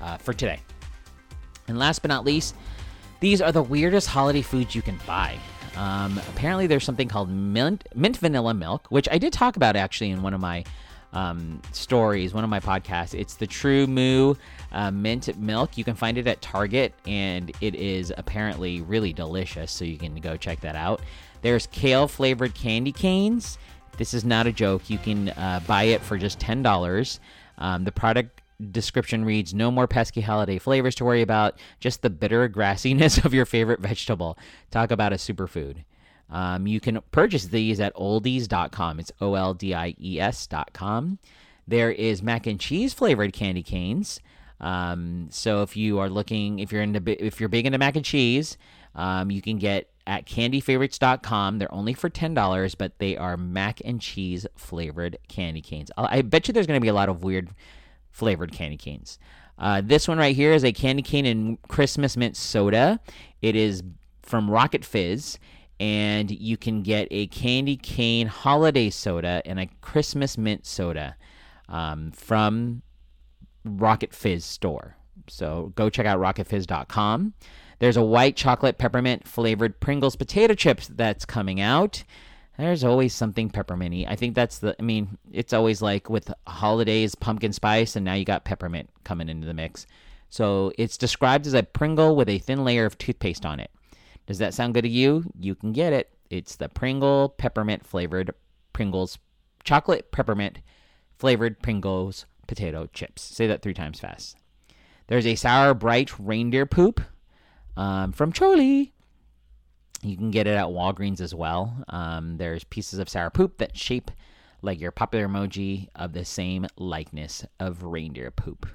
uh, 0.00 0.18
for 0.18 0.32
today. 0.32 0.60
And 1.66 1.80
last 1.80 2.00
but 2.00 2.10
not 2.10 2.24
least, 2.24 2.54
these 3.18 3.42
are 3.42 3.50
the 3.50 3.64
weirdest 3.64 4.06
holiday 4.06 4.42
foods 4.42 4.76
you 4.76 4.82
can 4.82 5.00
buy. 5.04 5.36
Um, 5.74 6.16
apparently, 6.28 6.68
there's 6.68 6.84
something 6.84 7.08
called 7.08 7.28
mint, 7.28 7.88
mint 7.96 8.18
vanilla 8.18 8.54
milk, 8.54 8.86
which 8.90 9.08
I 9.10 9.18
did 9.18 9.32
talk 9.32 9.56
about 9.56 9.74
actually 9.74 10.10
in 10.10 10.22
one 10.22 10.32
of 10.32 10.40
my 10.40 10.62
um, 11.12 11.60
stories, 11.72 12.34
one 12.34 12.44
of 12.44 12.50
my 12.50 12.60
podcasts. 12.60 13.18
It's 13.18 13.34
the 13.34 13.46
TruMoo 13.46 14.36
uh, 14.72 14.90
Mint 14.90 15.36
Milk. 15.38 15.76
You 15.76 15.84
can 15.84 15.94
find 15.94 16.18
it 16.18 16.26
at 16.26 16.40
Target, 16.40 16.94
and 17.06 17.52
it 17.60 17.74
is 17.74 18.12
apparently 18.16 18.80
really 18.80 19.12
delicious. 19.12 19.70
So 19.70 19.84
you 19.84 19.98
can 19.98 20.14
go 20.16 20.36
check 20.36 20.60
that 20.60 20.76
out. 20.76 21.00
There's 21.42 21.66
kale 21.68 22.08
flavored 22.08 22.54
candy 22.54 22.92
canes. 22.92 23.58
This 23.98 24.14
is 24.14 24.24
not 24.24 24.46
a 24.46 24.52
joke. 24.52 24.88
You 24.88 24.98
can 24.98 25.30
uh, 25.30 25.60
buy 25.66 25.84
it 25.84 26.00
for 26.00 26.16
just 26.16 26.40
ten 26.40 26.62
dollars. 26.62 27.20
Um, 27.58 27.84
the 27.84 27.92
product 27.92 28.40
description 28.70 29.24
reads 29.24 29.52
no 29.52 29.70
more 29.70 29.88
pesky 29.88 30.20
holiday 30.20 30.58
flavors 30.58 30.94
to 30.94 31.04
worry 31.04 31.22
about 31.22 31.58
just 31.80 32.02
the 32.02 32.10
bitter 32.10 32.48
grassiness 32.48 33.24
of 33.24 33.34
your 33.34 33.44
favorite 33.44 33.80
vegetable 33.80 34.38
talk 34.70 34.90
about 34.92 35.12
a 35.12 35.16
superfood 35.16 35.78
um, 36.32 36.66
you 36.66 36.80
can 36.80 36.98
purchase 37.10 37.44
these 37.44 37.78
at 37.78 37.94
oldies.com. 37.94 38.98
It's 38.98 39.12
O 39.20 39.34
L 39.34 39.52
D 39.52 39.74
I 39.74 39.94
E 40.00 40.18
S.com. 40.18 41.18
There 41.68 41.92
is 41.92 42.22
mac 42.22 42.46
and 42.46 42.58
cheese 42.58 42.94
flavored 42.94 43.32
candy 43.32 43.62
canes. 43.62 44.18
Um, 44.58 45.28
so 45.30 45.62
if 45.62 45.76
you 45.76 45.98
are 45.98 46.08
looking, 46.08 46.58
if 46.58 46.72
you're 46.72 46.82
into, 46.82 47.02
if 47.24 47.38
you're 47.38 47.50
big 47.50 47.66
into 47.66 47.78
mac 47.78 47.96
and 47.96 48.04
cheese, 48.04 48.56
um, 48.94 49.30
you 49.30 49.42
can 49.42 49.58
get 49.58 49.90
at 50.06 50.26
candyfavorites.com. 50.26 51.58
They're 51.58 51.72
only 51.72 51.92
for 51.92 52.08
$10, 52.08 52.74
but 52.78 52.98
they 52.98 53.16
are 53.16 53.36
mac 53.36 53.82
and 53.84 54.00
cheese 54.00 54.46
flavored 54.56 55.18
candy 55.28 55.60
canes. 55.60 55.90
I 55.96 56.22
bet 56.22 56.48
you 56.48 56.54
there's 56.54 56.66
going 56.66 56.80
to 56.80 56.82
be 56.82 56.88
a 56.88 56.94
lot 56.94 57.10
of 57.10 57.22
weird 57.22 57.50
flavored 58.10 58.52
candy 58.52 58.78
canes. 58.78 59.18
Uh, 59.58 59.82
this 59.84 60.08
one 60.08 60.18
right 60.18 60.34
here 60.34 60.52
is 60.52 60.64
a 60.64 60.72
candy 60.72 61.02
cane 61.02 61.26
and 61.26 61.60
Christmas 61.68 62.16
mint 62.16 62.36
soda. 62.36 63.00
It 63.42 63.54
is 63.54 63.82
from 64.22 64.50
Rocket 64.50 64.84
Fizz 64.84 65.38
and 65.82 66.30
you 66.30 66.56
can 66.56 66.80
get 66.82 67.08
a 67.10 67.26
candy 67.26 67.76
cane 67.76 68.28
holiday 68.28 68.88
soda 68.88 69.42
and 69.44 69.58
a 69.58 69.66
Christmas 69.80 70.38
mint 70.38 70.64
soda 70.64 71.16
um, 71.68 72.12
from 72.12 72.82
Rocket 73.64 74.14
Fizz 74.14 74.44
store. 74.44 74.96
So 75.26 75.72
go 75.74 75.90
check 75.90 76.06
out 76.06 76.20
rocketfizz.com. 76.20 77.34
There's 77.80 77.96
a 77.96 78.02
white 78.04 78.36
chocolate 78.36 78.78
peppermint 78.78 79.26
flavored 79.26 79.80
Pringles 79.80 80.14
potato 80.14 80.54
chips 80.54 80.86
that's 80.86 81.24
coming 81.24 81.60
out. 81.60 82.04
There's 82.56 82.84
always 82.84 83.12
something 83.12 83.50
pepperminty. 83.50 84.06
I 84.08 84.14
think 84.14 84.36
that's 84.36 84.60
the. 84.60 84.76
I 84.78 84.82
mean, 84.82 85.18
it's 85.32 85.52
always 85.52 85.82
like 85.82 86.08
with 86.08 86.32
holidays, 86.46 87.16
pumpkin 87.16 87.52
spice, 87.52 87.96
and 87.96 88.04
now 88.04 88.14
you 88.14 88.24
got 88.24 88.44
peppermint 88.44 88.88
coming 89.02 89.28
into 89.28 89.48
the 89.48 89.54
mix. 89.54 89.88
So 90.28 90.70
it's 90.78 90.96
described 90.96 91.48
as 91.48 91.54
a 91.54 91.64
Pringle 91.64 92.14
with 92.14 92.28
a 92.28 92.38
thin 92.38 92.62
layer 92.62 92.84
of 92.84 92.98
toothpaste 92.98 93.44
on 93.44 93.58
it. 93.58 93.72
Does 94.26 94.38
that 94.38 94.54
sound 94.54 94.74
good 94.74 94.82
to 94.82 94.88
you? 94.88 95.24
You 95.38 95.54
can 95.54 95.72
get 95.72 95.92
it. 95.92 96.10
It's 96.30 96.56
the 96.56 96.68
Pringle 96.68 97.30
peppermint 97.30 97.84
flavored 97.84 98.34
Pringles 98.72 99.18
chocolate 99.64 100.10
peppermint 100.10 100.60
flavored 101.18 101.60
Pringles 101.62 102.26
potato 102.46 102.88
chips. 102.92 103.22
Say 103.22 103.46
that 103.46 103.62
three 103.62 103.74
times 103.74 104.00
fast. 104.00 104.36
There's 105.08 105.26
a 105.26 105.34
sour 105.34 105.74
bright 105.74 106.18
reindeer 106.18 106.66
poop 106.66 107.00
um, 107.76 108.12
from 108.12 108.32
Choli. 108.32 108.92
You 110.02 110.16
can 110.16 110.30
get 110.30 110.46
it 110.46 110.56
at 110.56 110.66
Walgreens 110.66 111.20
as 111.20 111.34
well. 111.34 111.84
Um, 111.88 112.38
there's 112.38 112.64
pieces 112.64 112.98
of 112.98 113.08
sour 113.08 113.30
poop 113.30 113.58
that 113.58 113.76
shape 113.76 114.10
like 114.62 114.80
your 114.80 114.90
popular 114.90 115.28
emoji 115.28 115.88
of 115.94 116.12
the 116.12 116.24
same 116.24 116.66
likeness 116.76 117.44
of 117.60 117.82
reindeer 117.82 118.30
poop 118.30 118.66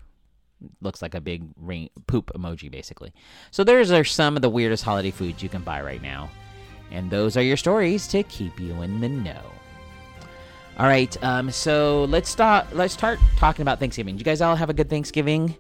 looks 0.82 1.02
like 1.02 1.16
a 1.16 1.22
big 1.22 1.44
ring, 1.56 1.90
poop 2.08 2.32
emoji 2.36 2.72
basically. 2.72 3.14
So 3.52 3.64
those 3.64 3.92
are 3.92 4.04
some 4.04 4.36
of 4.36 4.42
the 4.42 4.50
weirdest 4.50 4.84
holiday 4.84 5.12
foods 5.12 5.44
you 5.44 5.50
can 5.50 5.62
buy 5.62 5.82
right 5.82 6.02
now. 6.02 6.30
And 6.92 7.10
those 7.12 7.36
are 7.36 7.42
your 7.42 7.58
stories 7.58 8.08
to 8.10 8.24
keep 8.24 8.60
you 8.60 8.82
in 8.82 9.02
the 9.02 9.10
know. 9.10 9.52
All 10.78 10.86
right, 10.86 11.24
um, 11.24 11.50
so 11.50 12.06
let's 12.06 12.30
start. 12.30 12.76
Let's 12.76 12.94
start 12.94 13.20
talking 13.36 13.64
about 13.64 13.80
Thanksgiving. 13.80 14.14
Did 14.16 14.22
you 14.22 14.26
guys 14.26 14.42
all 14.42 14.56
have 14.56 14.70
a 14.70 14.74
good 14.74 14.92
Thanksgiving? 14.92 15.58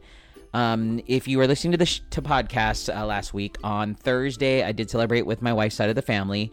Um, 0.54 1.02
if 1.08 1.28
you 1.28 1.40
were 1.40 1.48
listening 1.48 1.72
to 1.72 1.78
the 1.78 1.88
sh- 1.88 2.02
to 2.12 2.22
podcast 2.22 2.96
uh, 2.96 3.04
last 3.04 3.34
week 3.34 3.58
on 3.64 3.96
Thursday, 3.96 4.64
I 4.64 4.74
did 4.74 4.92
celebrate 4.92 5.24
with 5.24 5.42
my 5.42 5.54
wife's 5.54 5.76
side 5.76 5.90
of 5.90 5.96
the 5.96 6.04
family. 6.04 6.52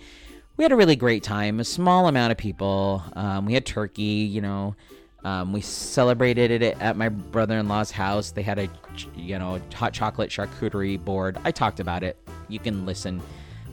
We 0.57 0.65
had 0.65 0.73
a 0.73 0.77
really 0.77 0.97
great 0.97 1.23
time. 1.23 1.61
A 1.61 1.65
small 1.65 2.09
amount 2.09 2.33
of 2.33 2.39
people. 2.39 3.03
Um, 3.15 3.45
we 3.45 3.53
had 3.53 3.67
turkey. 3.67 4.03
You 4.03 4.41
know, 4.41 4.77
um, 5.25 5.53
we 5.53 5.61
celebrated 5.61 6.63
it 6.63 6.77
at 6.81 6.97
my 6.97 7.09
brother-in-law's 7.09 7.91
house. 7.91 8.31
They 8.31 8.43
had 8.43 8.59
a 8.59 8.69
you 9.17 9.39
know 9.39 9.61
hot 9.75 9.93
chocolate 9.93 10.31
charcuterie 10.31 11.03
board. 11.03 11.39
I 11.45 11.51
talked 11.51 11.81
about 11.81 12.03
it. 12.03 12.17
You 12.49 12.59
can 12.59 12.85
listen 12.87 13.23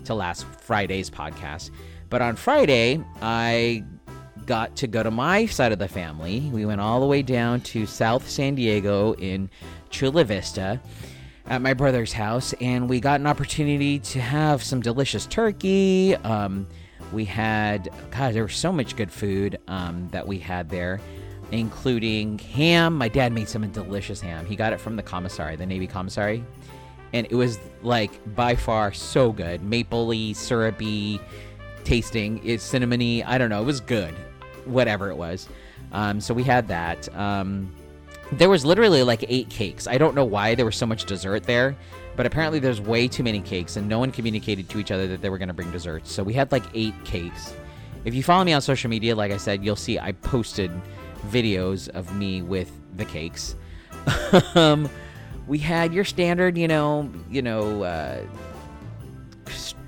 to 0.06 0.14
last 0.14 0.46
Friday's 0.46 1.10
podcast. 1.10 1.72
But 2.10 2.22
on 2.22 2.36
Friday, 2.36 3.04
I 3.22 3.84
got 4.46 4.76
to 4.78 4.88
go 4.88 5.04
to 5.04 5.12
my 5.12 5.46
side 5.46 5.72
of 5.72 5.80
the 5.80 5.88
family. 5.88 6.50
We 6.52 6.66
went 6.66 6.82
all 6.82 7.00
the 7.00 7.06
way 7.06 7.22
down 7.22 7.62
to 7.62 7.86
South 7.86 8.30
San 8.30 8.56
Diego 8.56 9.14
in 9.14 9.50
Chula 9.90 10.24
Vista 10.24 10.82
at 11.46 11.62
my 11.62 11.74
brother's 11.74 12.14
house, 12.14 12.54
and 12.62 12.90
we 12.90 13.00
got 13.00 13.20
an 13.20 13.28
opportunity 13.28 14.00
to 14.00 14.20
have 14.20 14.64
some 14.64 14.82
delicious 14.82 15.26
turkey. 15.26 16.16
Um, 16.16 16.68
we 17.12 17.26
had, 17.26 17.90
God, 18.12 18.34
there 18.34 18.44
was 18.44 18.56
so 18.56 18.72
much 18.72 18.96
good 18.96 19.12
food 19.12 19.60
um, 19.68 20.08
that 20.12 20.28
we 20.28 20.40
had 20.40 20.70
there, 20.70 21.02
including 21.52 22.40
ham. 22.40 22.98
My 22.98 23.08
dad 23.08 23.32
made 23.32 23.50
some 23.50 23.68
delicious 23.72 24.22
ham. 24.22 24.46
He 24.46 24.56
got 24.56 24.74
it 24.74 24.80
from 24.80 24.96
the 24.96 25.04
commissary, 25.04 25.56
the 25.56 25.66
Navy 25.66 25.88
commissary, 25.88 26.44
and 27.14 27.28
it 27.30 27.36
was 27.36 27.60
like 27.84 28.12
by 28.36 28.56
far 28.56 28.94
so 28.94 29.32
good. 29.32 29.62
Mapley, 29.62 30.36
syrupy 30.36 31.20
tasting. 31.84 32.42
It's 32.44 32.70
cinnamony. 32.70 33.26
I 33.26 33.38
don't 33.38 33.50
know. 33.50 33.62
It 33.62 33.66
was 33.66 33.80
good 33.80 34.16
whatever 34.66 35.10
it 35.10 35.16
was. 35.16 35.48
Um, 35.92 36.22
so 36.22 36.34
we 36.34 36.44
had 36.44 36.68
that. 36.70 37.14
Um, 37.16 37.74
there 38.32 38.50
was 38.50 38.64
literally 38.64 39.04
like 39.04 39.26
eight 39.28 39.50
cakes. 39.50 39.88
I 39.88 39.98
don't 39.98 40.16
know 40.16 40.26
why 40.26 40.56
there 40.56 40.66
was 40.66 40.76
so 40.76 40.86
much 40.86 41.06
dessert 41.06 41.44
there, 41.44 41.76
but 42.16 42.26
apparently 42.26 42.60
there's 42.60 42.80
way 42.80 43.08
too 43.08 43.24
many 43.24 43.42
cakes, 43.42 43.76
and 43.76 43.88
no 43.90 44.00
one 44.00 44.12
communicated 44.12 44.70
to 44.70 44.80
each 44.80 44.92
other 44.92 45.08
that 45.08 45.22
they 45.22 45.30
were 45.30 45.38
going 45.38 45.50
to 45.50 45.54
bring 45.54 45.72
desserts. 45.72 46.12
So 46.12 46.24
we 46.24 46.34
had 46.34 46.52
like 46.52 46.64
eight 46.74 46.94
cakes. 47.04 47.54
If 48.06 48.16
you 48.16 48.24
follow 48.24 48.44
me 48.44 48.54
on 48.54 48.62
social 48.62 48.90
media, 48.90 49.16
like 49.16 49.32
I 49.32 49.38
said, 49.38 49.64
you'll 49.64 49.76
see 49.76 50.00
I 50.00 50.14
posted 50.14 50.72
videos 51.30 51.90
of 51.90 52.16
me 52.16 52.42
with 52.42 52.72
the 52.96 53.06
cakes. 53.06 53.56
um, 54.56 54.90
we 55.48 55.58
had 55.58 55.94
your 55.94 56.06
standard, 56.06 56.58
you 56.58 56.68
know, 56.68 57.10
you 57.30 57.42
know, 57.42 57.84
uh, 57.84 58.22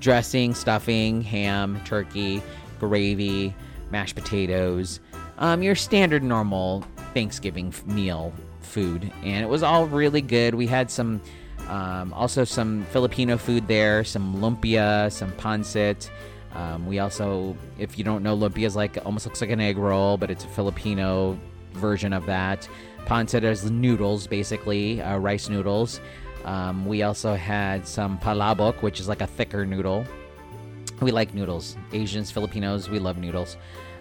dressing, 0.00 0.54
stuffing, 0.54 1.22
ham, 1.22 1.80
turkey, 1.84 2.42
gravy 2.78 3.54
mashed 3.90 4.14
potatoes, 4.14 5.00
um, 5.38 5.62
your 5.62 5.74
standard 5.74 6.22
normal 6.22 6.84
Thanksgiving 7.14 7.72
meal 7.86 8.32
food, 8.60 9.10
and 9.22 9.44
it 9.44 9.48
was 9.48 9.62
all 9.62 9.86
really 9.86 10.20
good. 10.20 10.54
We 10.54 10.66
had 10.66 10.90
some, 10.90 11.20
um, 11.68 12.12
also 12.12 12.44
some 12.44 12.84
Filipino 12.86 13.36
food 13.36 13.68
there, 13.68 14.04
some 14.04 14.36
lumpia, 14.36 15.10
some 15.12 15.32
pancit. 15.32 16.10
Um, 16.54 16.86
we 16.86 16.98
also, 17.00 17.56
if 17.78 17.98
you 17.98 18.04
don't 18.04 18.22
know, 18.22 18.36
lumpia 18.36 18.66
is 18.66 18.76
like 18.76 18.98
almost 19.04 19.26
looks 19.26 19.40
like 19.40 19.50
an 19.50 19.60
egg 19.60 19.76
roll, 19.76 20.16
but 20.16 20.30
it's 20.30 20.44
a 20.44 20.48
Filipino 20.48 21.38
version 21.72 22.12
of 22.12 22.26
that. 22.26 22.68
Pancit 23.06 23.42
is 23.42 23.70
noodles, 23.70 24.26
basically 24.26 25.02
uh, 25.02 25.18
rice 25.18 25.48
noodles. 25.48 26.00
Um, 26.44 26.86
we 26.86 27.02
also 27.02 27.34
had 27.34 27.86
some 27.86 28.18
palabok, 28.18 28.82
which 28.82 29.00
is 29.00 29.08
like 29.08 29.20
a 29.20 29.26
thicker 29.26 29.66
noodle. 29.66 30.04
We 31.00 31.10
like 31.10 31.34
noodles. 31.34 31.76
Asians, 31.92 32.30
Filipinos, 32.30 32.88
we 32.88 32.98
love 32.98 33.18
noodles. 33.18 33.56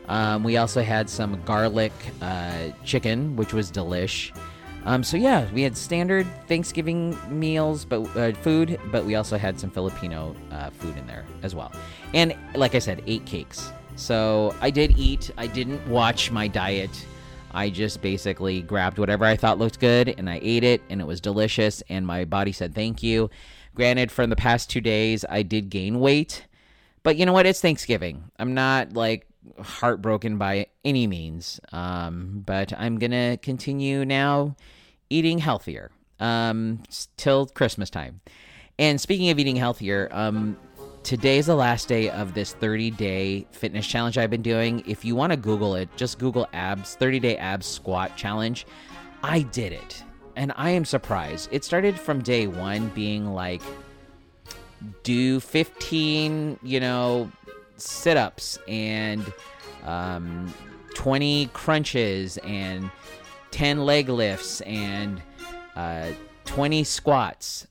Um, 0.08 0.44
we 0.44 0.58
also 0.58 0.82
had 0.82 1.10
some 1.10 1.42
garlic 1.44 1.94
uh, 2.22 2.70
chicken, 2.84 3.36
which 3.36 3.54
was 3.54 3.72
delish. 3.72 4.36
Um, 4.86 5.04
so 5.04 5.16
yeah, 5.16 5.50
we 5.54 5.62
had 5.62 5.78
standard 5.78 6.28
Thanksgiving 6.48 7.18
meals, 7.30 7.86
but 7.86 8.02
uh, 8.18 8.34
food, 8.34 8.80
but 8.92 9.06
we 9.06 9.16
also 9.16 9.38
had 9.38 9.60
some 9.60 9.70
Filipino 9.70 10.36
uh, 10.52 10.70
food 10.72 10.98
in 10.98 11.08
there 11.08 11.26
as 11.42 11.56
well. 11.56 11.72
And 12.14 12.36
like 12.56 12.76
I 12.76 12.80
said, 12.80 13.02
eight 13.08 13.26
cakes. 13.26 13.72
So 13.96 14.56
I 14.62 14.70
did 14.70 14.98
eat. 14.98 15.32
I 15.38 15.48
didn't 15.48 15.88
watch 15.88 16.32
my 16.32 16.48
diet. 16.48 17.06
I 17.52 17.70
just 17.70 18.02
basically 18.02 18.62
grabbed 18.62 18.98
whatever 18.98 19.26
I 19.26 19.36
thought 19.36 19.60
looked 19.60 19.80
good 19.80 20.16
and 20.18 20.30
I 20.30 20.40
ate 20.42 20.64
it, 20.64 20.82
and 20.90 21.00
it 21.00 21.06
was 21.06 21.22
delicious. 21.22 21.84
And 21.90 22.06
my 22.06 22.26
body 22.26 22.52
said 22.52 22.74
thank 22.76 23.04
you. 23.04 23.30
Granted, 23.76 24.12
from 24.12 24.30
the 24.30 24.36
past 24.36 24.70
two 24.70 24.82
days, 24.82 25.24
I 25.30 25.44
did 25.44 25.70
gain 25.70 26.00
weight. 26.00 26.46
But 27.04 27.18
you 27.18 27.26
know 27.26 27.34
what? 27.34 27.46
It's 27.46 27.62
Thanksgiving. 27.62 28.32
I'm 28.38 28.54
not 28.54 28.94
like 28.94 29.28
heartbroken 29.60 30.38
by 30.38 30.68
any 30.84 31.08
means. 31.08 31.60
Um, 31.72 32.44
but 32.46 32.74
I'm 32.78 33.00
gonna 33.00 33.38
continue 33.38 34.06
now 34.06 34.56
eating 35.10 35.40
healthier 35.40 35.92
um, 36.20 36.84
till 37.18 37.46
Christmas 37.48 37.90
time. 37.90 38.22
And 38.80 39.00
speaking 39.00 39.30
of 39.30 39.40
eating 39.40 39.56
healthier, 39.56 40.10
um, 40.12 40.58
today's 41.04 41.46
the 41.46 41.56
last 41.56 41.88
day 41.88 42.10
of 42.10 42.34
this 42.34 42.54
30 42.54 42.92
day 42.92 43.46
fitness 43.52 43.86
challenge 43.86 44.18
I've 44.18 44.30
been 44.30 44.42
doing. 44.42 44.84
If 44.88 45.06
you 45.06 45.16
want 45.16 45.32
to 45.32 45.38
Google 45.38 45.76
it, 45.76 45.90
just 45.96 46.18
Google 46.18 46.48
abs 46.54 46.96
30 46.96 47.20
day 47.20 47.38
abs 47.38 47.68
squat 47.68 48.16
challenge. 48.16 48.66
I 49.22 49.42
did 49.42 49.72
it, 49.74 50.04
and 50.36 50.52
I 50.56 50.72
am 50.72 50.86
surprised. 50.86 51.50
It 51.52 51.64
started 51.64 52.00
from 52.00 52.22
day 52.22 52.48
one 52.48 52.90
being 52.90 53.34
like 53.34 53.62
do 55.04 55.40
15, 55.40 56.60
you 56.62 56.80
know, 56.80 57.32
sit 57.84 58.18
ups 58.18 58.58
and 58.68 59.32
um, 59.86 60.54
20 60.96 61.48
crunches 61.54 62.38
and 62.40 62.90
10 63.52 63.86
leg 63.86 64.10
lifts 64.10 64.62
and 64.62 65.22
uh, 65.76 66.10
20 66.46 66.84
squats. 66.84 67.68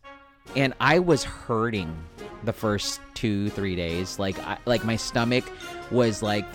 And 0.54 0.74
I 0.80 0.98
was 0.98 1.24
hurting 1.24 1.96
the 2.44 2.52
first 2.52 3.00
two, 3.14 3.48
three 3.50 3.76
days. 3.76 4.18
Like, 4.18 4.38
I, 4.40 4.58
like 4.66 4.84
my 4.84 4.96
stomach 4.96 5.44
was 5.90 6.22
like, 6.22 6.46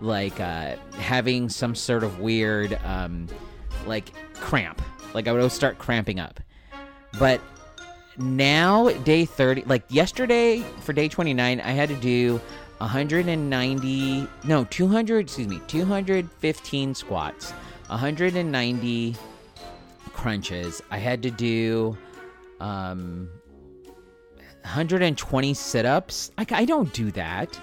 like 0.00 0.38
uh, 0.40 0.76
having 0.98 1.48
some 1.48 1.74
sort 1.74 2.04
of 2.04 2.20
weird, 2.20 2.78
um, 2.84 3.26
like 3.86 4.12
cramp. 4.34 4.82
Like 5.14 5.28
I 5.28 5.32
would 5.32 5.50
start 5.50 5.78
cramping 5.78 6.20
up. 6.20 6.40
But 7.18 7.40
now 8.18 8.90
day 9.04 9.24
30 9.24 9.62
like 9.66 9.84
yesterday 9.88 10.60
for 10.80 10.92
day 10.92 11.08
29 11.08 11.60
i 11.60 11.70
had 11.70 11.88
to 11.88 11.94
do 11.96 12.40
190 12.78 14.28
no 14.44 14.64
200 14.64 15.18
excuse 15.18 15.48
me 15.48 15.60
215 15.66 16.94
squats 16.94 17.52
190 17.88 19.16
crunches. 20.12 20.82
I 20.90 20.98
had 20.98 21.22
to 21.22 21.30
do 21.30 21.96
um 22.60 23.28
120 24.62 25.54
sit-ups. 25.54 26.32
Like 26.36 26.52
i 26.52 26.64
don't 26.64 26.92
do 26.92 27.10
that. 27.12 27.58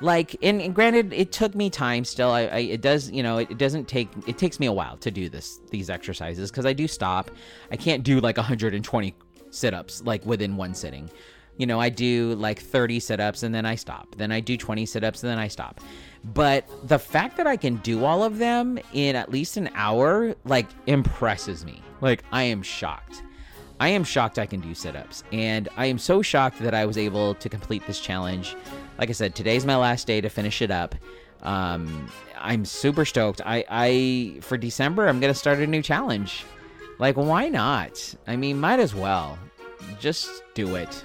Like 0.00 0.36
and, 0.42 0.62
and, 0.62 0.74
granted 0.74 1.12
it 1.12 1.32
took 1.32 1.54
me 1.56 1.70
time 1.70 2.04
still. 2.04 2.30
I, 2.30 2.42
I, 2.42 2.58
it 2.58 2.80
does 2.80 3.10
you 3.10 3.22
know 3.22 3.38
it, 3.38 3.50
it, 3.50 3.58
doesn't 3.58 3.88
take 3.88 4.08
it 4.26 4.38
takes 4.38 4.60
me 4.60 4.66
a 4.66 4.72
while 4.72 4.96
to 4.98 5.10
do 5.10 5.28
this 5.28 5.60
these 5.70 5.90
exercises 5.90 6.50
because 6.50 6.66
i 6.66 6.72
do 6.72 6.86
stop. 6.86 7.30
I 7.70 7.76
can't 7.76 8.02
do 8.04 8.20
like 8.20 8.36
120 8.36 9.14
sit 9.50 9.74
ups 9.74 10.02
like 10.02 10.24
within 10.24 10.56
one 10.56 10.74
sitting. 10.74 11.10
You 11.58 11.66
know, 11.66 11.80
I 11.80 11.88
do 11.90 12.34
like 12.36 12.60
30 12.60 13.00
sit 13.00 13.20
ups 13.20 13.42
and 13.42 13.54
then 13.54 13.66
I 13.66 13.74
stop. 13.74 14.14
Then 14.16 14.32
I 14.32 14.40
do 14.40 14.56
20 14.56 14.86
sit 14.86 15.04
ups 15.04 15.22
and 15.22 15.30
then 15.30 15.38
I 15.38 15.48
stop. 15.48 15.80
But 16.24 16.68
the 16.88 16.98
fact 16.98 17.36
that 17.36 17.46
I 17.46 17.56
can 17.56 17.76
do 17.76 18.04
all 18.04 18.22
of 18.24 18.38
them 18.38 18.78
in 18.92 19.16
at 19.16 19.30
least 19.30 19.56
an 19.56 19.68
hour, 19.74 20.34
like, 20.44 20.66
impresses 20.86 21.64
me. 21.64 21.82
Like, 22.00 22.24
I 22.32 22.44
am 22.44 22.62
shocked. 22.62 23.22
I 23.80 23.88
am 23.88 24.04
shocked 24.04 24.38
I 24.38 24.46
can 24.46 24.60
do 24.60 24.74
sit 24.74 24.96
ups. 24.96 25.24
And 25.32 25.68
I 25.76 25.86
am 25.86 25.98
so 25.98 26.22
shocked 26.22 26.60
that 26.60 26.74
I 26.74 26.86
was 26.86 26.96
able 26.96 27.34
to 27.34 27.48
complete 27.48 27.86
this 27.86 28.00
challenge. 28.00 28.56
Like 28.98 29.08
I 29.08 29.12
said, 29.12 29.34
today's 29.34 29.66
my 29.66 29.76
last 29.76 30.06
day 30.06 30.20
to 30.20 30.28
finish 30.28 30.62
it 30.62 30.70
up. 30.70 30.94
Um, 31.42 32.10
I'm 32.36 32.64
super 32.64 33.04
stoked. 33.04 33.40
I, 33.44 33.64
I, 33.68 34.40
for 34.42 34.56
December, 34.56 35.08
I'm 35.08 35.20
going 35.20 35.32
to 35.32 35.38
start 35.38 35.58
a 35.58 35.66
new 35.66 35.82
challenge. 35.82 36.44
Like, 36.98 37.16
why 37.16 37.48
not? 37.48 38.14
I 38.26 38.36
mean, 38.36 38.58
might 38.58 38.80
as 38.80 38.94
well. 38.94 39.38
Just 40.00 40.42
do 40.54 40.74
it. 40.74 41.04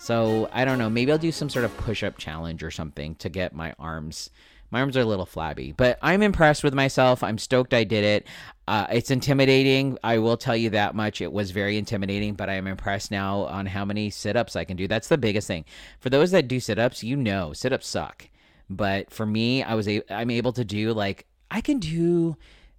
So, 0.00 0.48
I 0.52 0.64
don't 0.64 0.78
know. 0.78 0.88
Maybe 0.88 1.12
I'll 1.12 1.18
do 1.18 1.30
some 1.30 1.50
sort 1.50 1.64
of 1.64 1.76
push 1.76 2.02
up 2.02 2.16
challenge 2.16 2.62
or 2.62 2.70
something 2.70 3.14
to 3.16 3.28
get 3.28 3.54
my 3.54 3.74
arms. 3.78 4.30
My 4.70 4.80
arms 4.80 4.96
are 4.96 5.00
a 5.02 5.04
little 5.04 5.26
flabby, 5.26 5.72
but 5.72 5.98
I'm 6.00 6.22
impressed 6.22 6.64
with 6.64 6.74
myself. 6.74 7.22
I'm 7.22 7.38
stoked 7.38 7.74
I 7.74 7.84
did 7.84 8.04
it. 8.04 8.26
Uh, 8.68 8.86
it's 8.90 9.10
intimidating. 9.10 9.98
I 10.02 10.18
will 10.18 10.36
tell 10.36 10.56
you 10.56 10.70
that 10.70 10.94
much. 10.94 11.20
It 11.20 11.32
was 11.32 11.50
very 11.50 11.76
intimidating, 11.76 12.34
but 12.34 12.48
I 12.48 12.54
am 12.54 12.66
impressed 12.68 13.10
now 13.10 13.40
on 13.40 13.66
how 13.66 13.84
many 13.84 14.10
sit 14.10 14.36
ups 14.36 14.56
I 14.56 14.64
can 14.64 14.76
do. 14.76 14.86
That's 14.88 15.08
the 15.08 15.18
biggest 15.18 15.48
thing. 15.48 15.64
For 15.98 16.08
those 16.08 16.30
that 16.30 16.48
do 16.48 16.60
sit 16.60 16.78
ups, 16.78 17.02
you 17.02 17.16
know, 17.16 17.52
sit 17.52 17.72
ups 17.72 17.88
suck. 17.88 18.28
But 18.70 19.10
for 19.10 19.26
me, 19.26 19.62
I 19.64 19.74
was 19.74 19.88
a- 19.88 20.02
I'm 20.08 20.30
able 20.30 20.52
to 20.52 20.64
do 20.64 20.92
like 20.92 21.26
I 21.50 21.60
can 21.60 21.78
do 21.80 22.36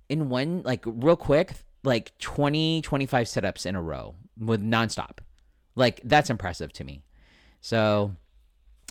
in 0.07 0.29
one 0.29 0.61
like 0.63 0.83
real 0.85 1.17
quick 1.17 1.53
like 1.83 2.17
20, 2.19 2.81
25 2.81 3.27
sit-ups 3.27 3.65
in 3.65 3.75
a 3.75 3.81
row 3.81 4.15
with 4.39 4.63
nonstop. 4.63 5.19
Like 5.75 5.99
that's 6.03 6.29
impressive 6.29 6.71
to 6.73 6.83
me. 6.83 7.01
So 7.61 8.11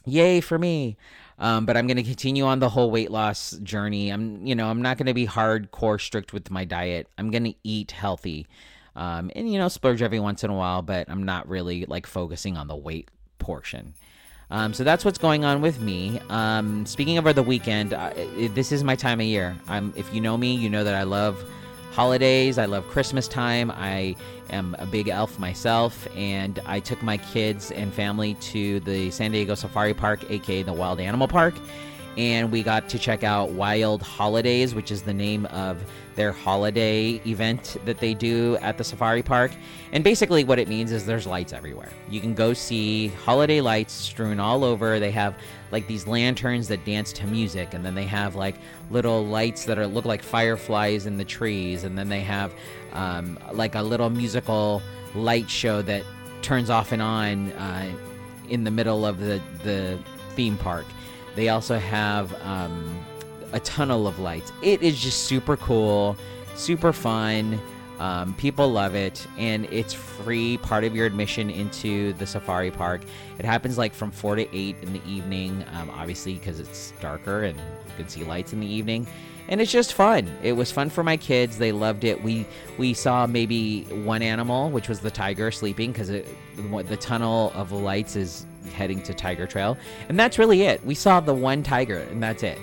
Yay 0.06 0.40
for 0.40 0.58
me. 0.58 0.96
Um, 1.38 1.64
but 1.64 1.76
I'm 1.76 1.86
going 1.86 1.96
to 1.96 2.02
continue 2.02 2.44
on 2.44 2.58
the 2.58 2.68
whole 2.68 2.90
weight 2.90 3.10
loss 3.10 3.52
journey. 3.62 4.10
I'm, 4.10 4.46
you 4.46 4.54
know, 4.54 4.68
I'm 4.68 4.82
not 4.82 4.98
going 4.98 5.06
to 5.06 5.14
be 5.14 5.26
hardcore 5.26 6.00
strict 6.00 6.32
with 6.32 6.50
my 6.50 6.64
diet. 6.64 7.08
I'm 7.16 7.30
going 7.30 7.44
to 7.44 7.54
eat 7.64 7.92
healthy, 7.92 8.46
um, 8.94 9.30
and 9.34 9.50
you 9.50 9.58
know, 9.58 9.68
splurge 9.68 10.02
every 10.02 10.20
once 10.20 10.44
in 10.44 10.50
a 10.50 10.54
while. 10.54 10.82
But 10.82 11.08
I'm 11.08 11.22
not 11.22 11.48
really 11.48 11.86
like 11.86 12.06
focusing 12.06 12.58
on 12.58 12.68
the 12.68 12.76
weight 12.76 13.08
portion. 13.38 13.94
Um, 14.50 14.74
so 14.74 14.84
that's 14.84 15.04
what's 15.04 15.16
going 15.16 15.44
on 15.44 15.62
with 15.62 15.80
me. 15.80 16.20
Um, 16.28 16.84
speaking 16.84 17.16
of 17.16 17.34
the 17.34 17.42
weekend, 17.42 17.94
uh, 17.94 18.12
this 18.52 18.72
is 18.72 18.82
my 18.84 18.96
time 18.96 19.20
of 19.20 19.26
year. 19.26 19.56
I'm, 19.68 19.94
if 19.96 20.12
you 20.12 20.20
know 20.20 20.36
me, 20.36 20.56
you 20.56 20.68
know 20.68 20.82
that 20.82 20.94
I 20.94 21.04
love 21.04 21.42
holidays. 21.92 22.58
I 22.58 22.66
love 22.66 22.86
Christmas 22.88 23.28
time. 23.28 23.70
I 23.70 24.16
am 24.50 24.76
a 24.78 24.86
big 24.86 25.08
elf 25.08 25.38
myself, 25.38 26.06
and 26.16 26.58
I 26.66 26.80
took 26.80 27.02
my 27.02 27.16
kids 27.16 27.70
and 27.70 27.92
family 27.92 28.34
to 28.34 28.80
the 28.80 29.10
San 29.10 29.32
Diego 29.32 29.54
Safari 29.54 29.94
Park, 29.94 30.30
aka 30.30 30.62
the 30.62 30.72
Wild 30.72 31.00
Animal 31.00 31.28
Park, 31.28 31.54
and 32.16 32.50
we 32.50 32.62
got 32.62 32.88
to 32.90 32.98
check 32.98 33.22
out 33.22 33.50
Wild 33.50 34.02
Holidays, 34.02 34.74
which 34.74 34.90
is 34.90 35.02
the 35.02 35.14
name 35.14 35.46
of 35.46 35.82
their 36.16 36.32
holiday 36.32 37.20
event 37.26 37.76
that 37.84 37.98
they 37.98 38.14
do 38.14 38.58
at 38.60 38.76
the 38.76 38.84
safari 38.84 39.22
park. 39.22 39.52
And 39.92 40.04
basically, 40.04 40.44
what 40.44 40.58
it 40.58 40.68
means 40.68 40.92
is 40.92 41.06
there's 41.06 41.26
lights 41.26 41.52
everywhere. 41.52 41.88
You 42.08 42.20
can 42.20 42.34
go 42.34 42.52
see 42.52 43.08
holiday 43.08 43.60
lights 43.60 43.92
strewn 43.92 44.40
all 44.40 44.64
over. 44.64 44.98
They 44.98 45.12
have 45.12 45.34
like 45.70 45.86
these 45.86 46.06
lanterns 46.06 46.68
that 46.68 46.84
dance 46.84 47.12
to 47.14 47.26
music, 47.26 47.74
and 47.74 47.84
then 47.84 47.94
they 47.94 48.04
have 48.04 48.34
like 48.34 48.56
little 48.90 49.24
lights 49.24 49.64
that 49.64 49.78
are 49.78 49.86
look 49.86 50.04
like 50.04 50.22
fireflies 50.22 51.06
in 51.06 51.16
the 51.16 51.24
trees, 51.24 51.84
and 51.84 51.96
then 51.96 52.08
they 52.08 52.20
have 52.20 52.52
um, 52.92 53.38
like 53.52 53.74
a 53.74 53.82
little 53.82 54.10
musical 54.10 54.82
light 55.14 55.48
show 55.48 55.80
that 55.82 56.04
turns 56.42 56.70
off 56.70 56.92
and 56.92 57.02
on 57.02 57.52
uh, 57.52 57.90
in 58.48 58.64
the 58.64 58.70
middle 58.70 59.06
of 59.06 59.18
the 59.20 59.40
the 59.62 59.98
theme 60.34 60.58
park. 60.58 60.86
They 61.34 61.48
also 61.48 61.78
have 61.78 62.34
um, 62.42 63.04
a 63.52 63.60
tunnel 63.60 64.06
of 64.06 64.18
lights. 64.18 64.52
It 64.62 64.82
is 64.82 65.00
just 65.00 65.24
super 65.24 65.56
cool, 65.56 66.16
super 66.54 66.92
fun. 66.92 67.60
Um, 67.98 68.32
people 68.34 68.72
love 68.72 68.94
it, 68.94 69.26
and 69.36 69.66
it's 69.66 69.92
free 69.92 70.56
part 70.56 70.84
of 70.84 70.96
your 70.96 71.04
admission 71.04 71.50
into 71.50 72.14
the 72.14 72.26
safari 72.26 72.70
park. 72.70 73.02
It 73.38 73.44
happens 73.44 73.76
like 73.76 73.92
from 73.92 74.10
4 74.10 74.36
to 74.36 74.56
8 74.56 74.76
in 74.80 74.92
the 74.94 75.06
evening, 75.06 75.64
um, 75.74 75.90
obviously, 75.90 76.34
because 76.34 76.60
it's 76.60 76.94
darker 77.00 77.44
and 77.44 77.58
you 77.58 77.94
can 77.98 78.08
see 78.08 78.24
lights 78.24 78.54
in 78.54 78.60
the 78.60 78.66
evening. 78.66 79.06
And 79.48 79.60
it's 79.60 79.70
just 79.70 79.92
fun. 79.92 80.30
It 80.42 80.52
was 80.52 80.70
fun 80.70 80.88
for 80.88 81.02
my 81.02 81.16
kids. 81.18 81.58
They 81.58 81.72
loved 81.72 82.04
it. 82.04 82.22
We 82.22 82.46
we 82.78 82.94
saw 82.94 83.26
maybe 83.26 83.82
one 83.82 84.22
animal, 84.22 84.70
which 84.70 84.88
was 84.88 85.00
the 85.00 85.10
tiger 85.10 85.50
sleeping, 85.50 85.90
because 85.90 86.08
the 86.08 86.96
tunnel 87.00 87.50
of 87.54 87.72
lights 87.72 88.14
is 88.14 88.46
heading 88.74 89.02
to 89.02 89.14
Tiger 89.14 89.46
Trail, 89.46 89.76
and 90.08 90.18
that's 90.18 90.38
really 90.38 90.62
it. 90.62 90.84
We 90.84 90.94
saw 90.94 91.20
the 91.20 91.34
one 91.34 91.62
tiger, 91.62 91.98
and 91.98 92.22
that's 92.22 92.42
it 92.42 92.58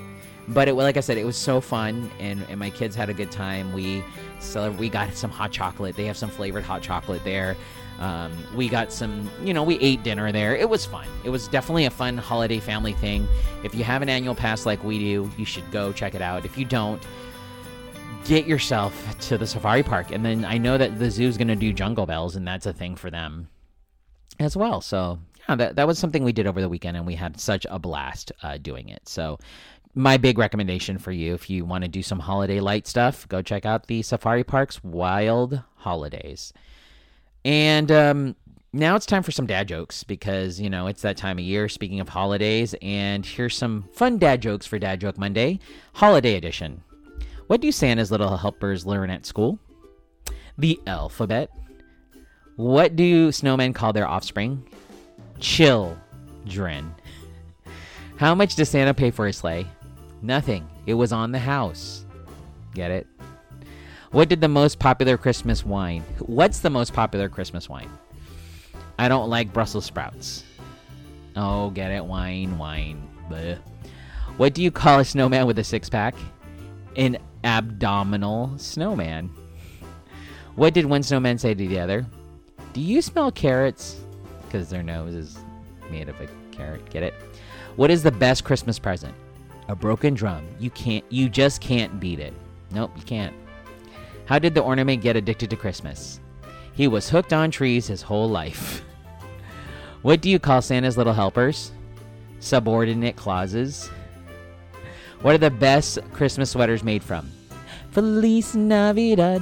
but 0.50 0.68
it 0.68 0.74
like 0.74 0.98
I 0.98 1.01
said, 1.01 1.18
it 1.18 1.25
was 1.25 1.36
so 1.36 1.60
fun, 1.60 2.10
and, 2.20 2.46
and 2.50 2.60
my 2.60 2.70
kids 2.70 2.96
had 2.96 3.10
a 3.10 3.13
good 3.13 3.32
time. 3.32 3.74
We 3.74 4.04
so 4.39 4.72
we 4.72 4.89
got 4.89 5.13
some 5.13 5.30
hot 5.30 5.51
chocolate. 5.51 5.96
They 5.96 6.06
have 6.06 6.18
some 6.18 6.30
flavored 6.30 6.63
hot 6.63 6.82
chocolate 6.82 7.24
there. 7.24 7.58
Um, 8.00 8.32
we 8.56 8.70
got 8.70 8.94
some, 8.94 9.30
you 9.44 9.54
know, 9.54 9.63
we 9.63 9.80
ate 9.80 10.04
dinner 10.04 10.32
there. 10.32 10.56
It 10.56 10.70
was 10.70 10.86
fun. 10.86 11.08
It 11.24 11.32
was 11.32 11.48
definitely 11.48 11.86
a 11.86 11.89
fun 11.89 12.18
holiday 12.18 12.60
family 12.60 12.94
thing. 12.94 13.27
If 13.63 13.74
you 13.74 13.84
have 13.84 14.04
an 14.04 14.10
annual 14.10 14.36
pass 14.36 14.68
like 14.68 14.84
we 14.84 15.00
do, 15.00 15.32
you 15.36 15.46
should 15.46 15.70
go 15.72 15.92
check 15.92 16.13
it 16.13 16.22
out. 16.22 16.46
If 16.46 16.60
you 16.60 16.66
don't, 16.66 17.01
get 18.25 18.46
yourself 18.46 19.18
to 19.22 19.38
the 19.38 19.48
safari 19.48 19.82
park. 19.82 20.12
And 20.12 20.24
then 20.24 20.46
I 20.46 20.60
know 20.60 20.77
that 20.77 21.00
the 21.00 21.10
zoo's 21.10 21.38
going 21.38 21.48
to 21.48 21.56
do 21.56 21.74
jungle 21.74 22.06
bells, 22.06 22.36
and 22.36 22.48
that's 22.48 22.68
a 22.68 22.74
thing 22.74 22.96
for 22.96 23.10
them 23.10 23.50
as 24.39 24.56
well. 24.56 24.80
So 24.80 25.18
yeah, 25.48 25.56
that, 25.56 25.75
that 25.75 25.88
was 25.88 26.00
something 26.00 26.24
we 26.24 26.34
did 26.34 26.48
over 26.48 26.62
the 26.62 26.70
weekend, 26.70 26.98
and 26.98 27.06
we 27.06 27.16
had 27.16 27.39
such 27.39 27.66
a 27.70 27.80
blast 27.80 28.32
uh, 28.43 28.58
doing 28.58 28.89
it. 28.89 29.08
So 29.08 29.38
my 29.95 30.17
big 30.17 30.38
recommendation 30.38 30.98
for 30.98 31.12
you 31.12 31.34
if 31.34 31.50
you 31.50 31.65
want 31.65 31.84
to 31.84 31.88
do 31.88 32.04
some 32.04 32.19
holiday 32.19 32.60
light 32.60 32.86
stuff, 32.86 33.28
go 33.28 33.41
check 33.41 33.65
out 33.65 33.88
the 33.88 34.02
Safari 34.02 34.43
Park's 34.43 34.84
Wild 34.84 35.62
Holidays. 35.78 36.54
And 37.43 37.91
um, 37.91 38.36
now 38.74 38.95
it's 38.95 39.06
time 39.06 39.24
for 39.24 39.32
some 39.32 39.48
dad 39.48 39.67
jokes 39.67 40.04
because, 40.04 40.60
you 40.60 40.69
know, 40.69 40.88
it's 40.88 41.02
that 41.02 41.17
time 41.17 41.39
of 41.39 41.43
year. 41.43 41.67
Speaking 41.69 42.00
of 42.00 42.10
holidays, 42.10 42.76
and 42.82 43.26
here's 43.26 43.58
some 43.58 43.89
fun 43.93 44.17
dad 44.17 44.41
jokes 44.41 44.65
for 44.65 44.78
Dad 44.78 45.02
Joke 45.02 45.17
Monday, 45.17 45.60
Holiday 45.93 46.36
Edition. 46.36 46.84
What 47.48 47.62
do 47.62 47.71
Santa's 47.71 48.12
little 48.12 48.36
helpers 48.38 48.86
learn 48.86 49.10
at 49.10 49.26
school? 49.26 49.60
The 50.58 50.80
alphabet. 50.86 51.50
What 52.58 52.95
do 52.95 53.30
snowmen 53.30 53.74
call 53.74 53.93
their 53.93 54.08
offspring? 54.08 54.67
Children. 55.39 56.93
How 58.17 58.34
much 58.34 58.56
does 58.56 58.69
Santa 58.69 58.93
pay 58.93 59.12
for 59.12 59.28
his 59.28 59.38
sleigh? 59.38 59.67
Nothing. 60.21 60.67
It 60.86 60.95
was 60.95 61.12
on 61.12 61.32
the 61.32 61.39
house. 61.39 62.06
Get 62.73 62.91
it? 62.91 63.08
What 64.12 64.30
did 64.30 64.41
the 64.41 64.47
most 64.47 64.80
popular 64.80 65.17
Christmas 65.17 65.65
wine? 65.65 66.04
What's 66.19 66.60
the 66.60 66.69
most 66.69 66.93
popular 66.93 67.30
Christmas 67.30 67.69
wine? 67.69 67.89
I 68.97 69.08
don't 69.08 69.30
like 69.30 69.54
Brussels 69.54 69.86
sprouts. 69.86 70.43
Oh, 71.36 71.69
get 71.69 71.91
it? 71.91 72.04
Wine, 72.04 72.58
wine. 72.58 73.08
Bleh. 73.30 73.60
What 74.38 74.54
do 74.54 74.63
you 74.63 74.71
call 74.71 75.00
a 75.00 75.06
snowman 75.06 75.45
with 75.45 75.60
a 75.60 75.63
six 75.63 75.89
pack? 75.89 76.15
An 76.95 77.17
abdominal 77.43 78.58
snowman. 78.58 79.30
What 80.56 80.73
did 80.73 80.86
one 80.86 81.04
snowman 81.04 81.38
say 81.38 81.54
to 81.54 81.67
the 81.67 81.80
other? 81.80 82.06
Do 82.73 82.82
you 82.82 83.02
smell 83.02 83.32
carrots? 83.32 84.02
Because 84.47 84.69
their 84.69 84.83
nose 84.83 85.13
is 85.13 85.38
made 85.91 86.10
of 86.10 86.19
a 86.19 86.27
carrot. 86.51 86.89
Get 86.89 87.03
it? 87.03 87.13
What 87.75 87.91
is 87.91 88.01
the 88.01 88.12
best 88.12 88.43
Christmas 88.43 88.79
present? 88.79 89.13
a 89.67 89.75
broken 89.75 90.13
drum. 90.13 90.47
You 90.60 90.69
can't 90.71 91.05
you 91.10 91.29
just 91.29 91.62
can't 91.62 91.99
beat 91.99 92.19
it. 92.19 92.33
Nope, 92.71 92.91
you 92.95 93.03
can't. 93.03 93.36
How 94.25 94.39
did 94.39 94.53
the 94.53 94.62
ornament 94.62 95.01
get 95.01 95.15
addicted 95.15 95.49
to 95.49 95.55
Christmas? 95.55 96.19
He 96.73 96.88
was 96.88 97.10
hooked 97.10 97.33
on 97.33 97.51
trees 97.51 97.88
his 97.88 98.01
whole 98.01 98.29
life. 98.29 98.83
what 100.01 100.21
do 100.21 100.29
you 100.29 100.39
call 100.39 100.62
Santa's 100.62 100.97
little 100.97 101.13
helpers? 101.13 101.71
Subordinate 102.39 103.15
clauses. 103.15 103.89
What 105.21 105.33
are 105.33 105.39
the 105.39 105.49
best 105.49 105.99
Christmas 106.13 106.51
sweaters 106.51 106.83
made 106.83 107.03
from? 107.03 107.31
Feliz 107.91 108.55
Navidad. 108.55 109.41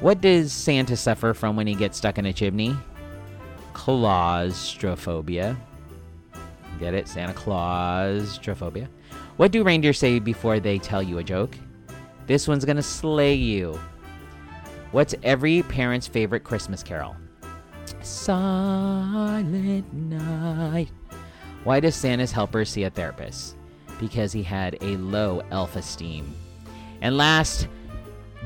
What 0.00 0.20
does 0.20 0.52
Santa 0.52 0.96
suffer 0.96 1.34
from 1.34 1.56
when 1.56 1.66
he 1.66 1.74
gets 1.74 1.98
stuck 1.98 2.18
in 2.18 2.26
a 2.26 2.32
chimney? 2.32 2.76
Claustrophobia. 3.78 5.56
Get 6.80 6.94
it? 6.94 7.06
Santa 7.06 7.32
Claus, 7.32 8.22
Claustrophobia. 8.22 8.88
What 9.36 9.52
do 9.52 9.62
reindeer 9.62 9.92
say 9.92 10.18
before 10.18 10.58
they 10.58 10.78
tell 10.80 11.00
you 11.00 11.18
a 11.18 11.24
joke? 11.24 11.56
This 12.26 12.48
one's 12.48 12.64
gonna 12.64 12.82
slay 12.82 13.34
you. 13.34 13.78
What's 14.90 15.14
every 15.22 15.62
parent's 15.62 16.08
favorite 16.08 16.42
Christmas 16.42 16.82
carol? 16.82 17.14
Silent 18.02 19.90
night. 19.94 20.90
Why 21.62 21.78
does 21.78 21.94
Santa's 21.94 22.32
helper 22.32 22.64
see 22.64 22.82
a 22.82 22.90
therapist? 22.90 23.56
Because 24.00 24.32
he 24.32 24.42
had 24.42 24.76
a 24.80 24.96
low 24.96 25.40
elf 25.52 25.76
esteem. 25.76 26.34
And 27.00 27.16
last, 27.16 27.68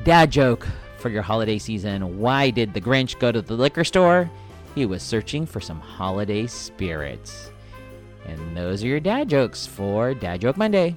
dad 0.03 0.31
joke 0.31 0.67
for 0.99 1.09
your 1.09 1.23
holiday 1.23 1.57
season. 1.57 2.19
Why 2.19 2.51
did 2.51 2.75
the 2.75 2.81
Grinch 2.81 3.17
go 3.17 3.31
to 3.31 3.41
the 3.41 3.55
liquor 3.55 3.83
store? 3.83 4.29
He 4.75 4.85
was 4.85 5.03
searching 5.03 5.45
for 5.45 5.61
some 5.61 5.79
holiday 5.79 6.47
spirits. 6.47 7.51
And 8.25 8.55
those 8.55 8.83
are 8.83 8.87
your 8.87 8.99
dad 8.99 9.29
jokes 9.29 9.65
for 9.65 10.13
Dad 10.13 10.41
Joke 10.41 10.57
Monday. 10.57 10.95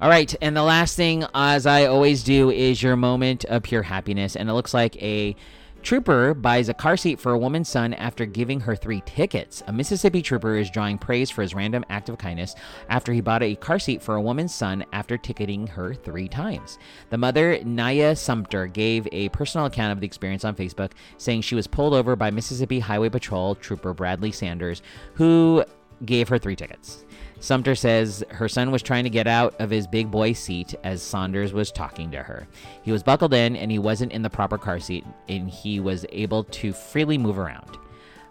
All 0.00 0.08
right, 0.08 0.34
and 0.42 0.56
the 0.56 0.62
last 0.62 0.96
thing, 0.96 1.24
as 1.32 1.64
I 1.64 1.86
always 1.86 2.24
do, 2.24 2.50
is 2.50 2.82
your 2.82 2.96
moment 2.96 3.44
of 3.44 3.62
pure 3.62 3.82
happiness. 3.82 4.36
And 4.36 4.50
it 4.50 4.52
looks 4.52 4.74
like 4.74 5.00
a 5.00 5.36
Trooper 5.82 6.32
buys 6.32 6.68
a 6.68 6.74
car 6.74 6.96
seat 6.96 7.18
for 7.18 7.32
a 7.32 7.38
woman's 7.38 7.68
son 7.68 7.92
after 7.94 8.24
giving 8.24 8.60
her 8.60 8.76
three 8.76 9.02
tickets. 9.04 9.64
A 9.66 9.72
Mississippi 9.72 10.22
trooper 10.22 10.56
is 10.56 10.70
drawing 10.70 10.96
praise 10.96 11.28
for 11.28 11.42
his 11.42 11.54
random 11.54 11.84
act 11.90 12.08
of 12.08 12.18
kindness 12.18 12.54
after 12.88 13.12
he 13.12 13.20
bought 13.20 13.42
a 13.42 13.56
car 13.56 13.80
seat 13.80 14.00
for 14.00 14.14
a 14.14 14.20
woman's 14.20 14.54
son 14.54 14.84
after 14.92 15.18
ticketing 15.18 15.66
her 15.66 15.92
three 15.92 16.28
times. 16.28 16.78
The 17.10 17.18
mother, 17.18 17.58
Naya 17.64 18.14
Sumter, 18.14 18.68
gave 18.68 19.08
a 19.10 19.28
personal 19.30 19.66
account 19.66 19.90
of 19.90 19.98
the 19.98 20.06
experience 20.06 20.44
on 20.44 20.54
Facebook, 20.54 20.92
saying 21.18 21.42
she 21.42 21.56
was 21.56 21.66
pulled 21.66 21.94
over 21.94 22.14
by 22.14 22.30
Mississippi 22.30 22.78
Highway 22.78 23.08
Patrol 23.08 23.56
Trooper 23.56 23.92
Bradley 23.92 24.30
Sanders, 24.30 24.82
who 25.14 25.64
gave 26.04 26.28
her 26.28 26.38
three 26.38 26.56
tickets. 26.56 27.04
Sumter 27.42 27.74
says 27.74 28.22
her 28.30 28.48
son 28.48 28.70
was 28.70 28.82
trying 28.82 29.02
to 29.02 29.10
get 29.10 29.26
out 29.26 29.60
of 29.60 29.68
his 29.68 29.88
big 29.88 30.12
boy 30.12 30.32
seat 30.32 30.76
as 30.84 31.02
Saunders 31.02 31.52
was 31.52 31.72
talking 31.72 32.08
to 32.12 32.22
her. 32.22 32.46
He 32.82 32.92
was 32.92 33.02
buckled 33.02 33.34
in 33.34 33.56
and 33.56 33.68
he 33.68 33.80
wasn't 33.80 34.12
in 34.12 34.22
the 34.22 34.30
proper 34.30 34.56
car 34.56 34.78
seat, 34.78 35.04
and 35.28 35.50
he 35.50 35.80
was 35.80 36.06
able 36.10 36.44
to 36.44 36.72
freely 36.72 37.18
move 37.18 37.40
around. 37.40 37.78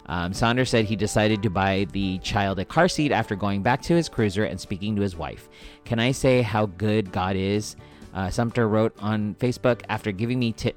Um, 0.06 0.32
Saunders 0.32 0.70
said 0.70 0.86
he 0.86 0.96
decided 0.96 1.42
to 1.42 1.50
buy 1.50 1.86
the 1.92 2.20
child 2.20 2.58
a 2.58 2.64
car 2.64 2.88
seat 2.88 3.12
after 3.12 3.36
going 3.36 3.62
back 3.62 3.82
to 3.82 3.94
his 3.94 4.08
cruiser 4.08 4.44
and 4.44 4.58
speaking 4.58 4.96
to 4.96 5.02
his 5.02 5.14
wife. 5.14 5.50
Can 5.84 5.98
I 5.98 6.12
say 6.12 6.40
how 6.40 6.64
good 6.64 7.12
God 7.12 7.36
is? 7.36 7.76
Uh, 8.14 8.30
Sumter 8.30 8.66
wrote 8.66 8.94
on 8.98 9.34
Facebook 9.36 9.82
after 9.90 10.10
giving 10.10 10.38
me 10.38 10.52
ti- 10.52 10.74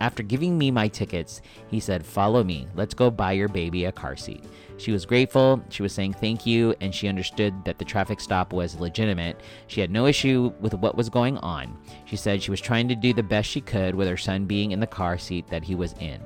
after 0.00 0.24
giving 0.24 0.58
me 0.58 0.72
my 0.72 0.88
tickets, 0.88 1.40
he 1.68 1.80
said, 1.80 2.04
"Follow 2.04 2.42
me. 2.42 2.66
Let's 2.74 2.94
go 2.94 3.10
buy 3.10 3.32
your 3.32 3.48
baby 3.48 3.84
a 3.84 3.92
car 3.92 4.16
seat." 4.16 4.44
She 4.78 4.92
was 4.92 5.06
grateful. 5.06 5.62
She 5.70 5.82
was 5.82 5.92
saying 5.92 6.14
thank 6.14 6.46
you, 6.46 6.74
and 6.80 6.94
she 6.94 7.08
understood 7.08 7.64
that 7.64 7.78
the 7.78 7.84
traffic 7.84 8.20
stop 8.20 8.52
was 8.52 8.78
legitimate. 8.78 9.40
She 9.68 9.80
had 9.80 9.90
no 9.90 10.06
issue 10.06 10.52
with 10.60 10.74
what 10.74 10.96
was 10.96 11.08
going 11.08 11.38
on. 11.38 11.78
She 12.04 12.16
said 12.16 12.42
she 12.42 12.50
was 12.50 12.60
trying 12.60 12.88
to 12.88 12.94
do 12.94 13.12
the 13.12 13.22
best 13.22 13.48
she 13.48 13.60
could 13.60 13.94
with 13.94 14.08
her 14.08 14.16
son 14.16 14.44
being 14.44 14.72
in 14.72 14.80
the 14.80 14.86
car 14.86 15.18
seat 15.18 15.48
that 15.48 15.64
he 15.64 15.74
was 15.74 15.94
in. 15.94 16.20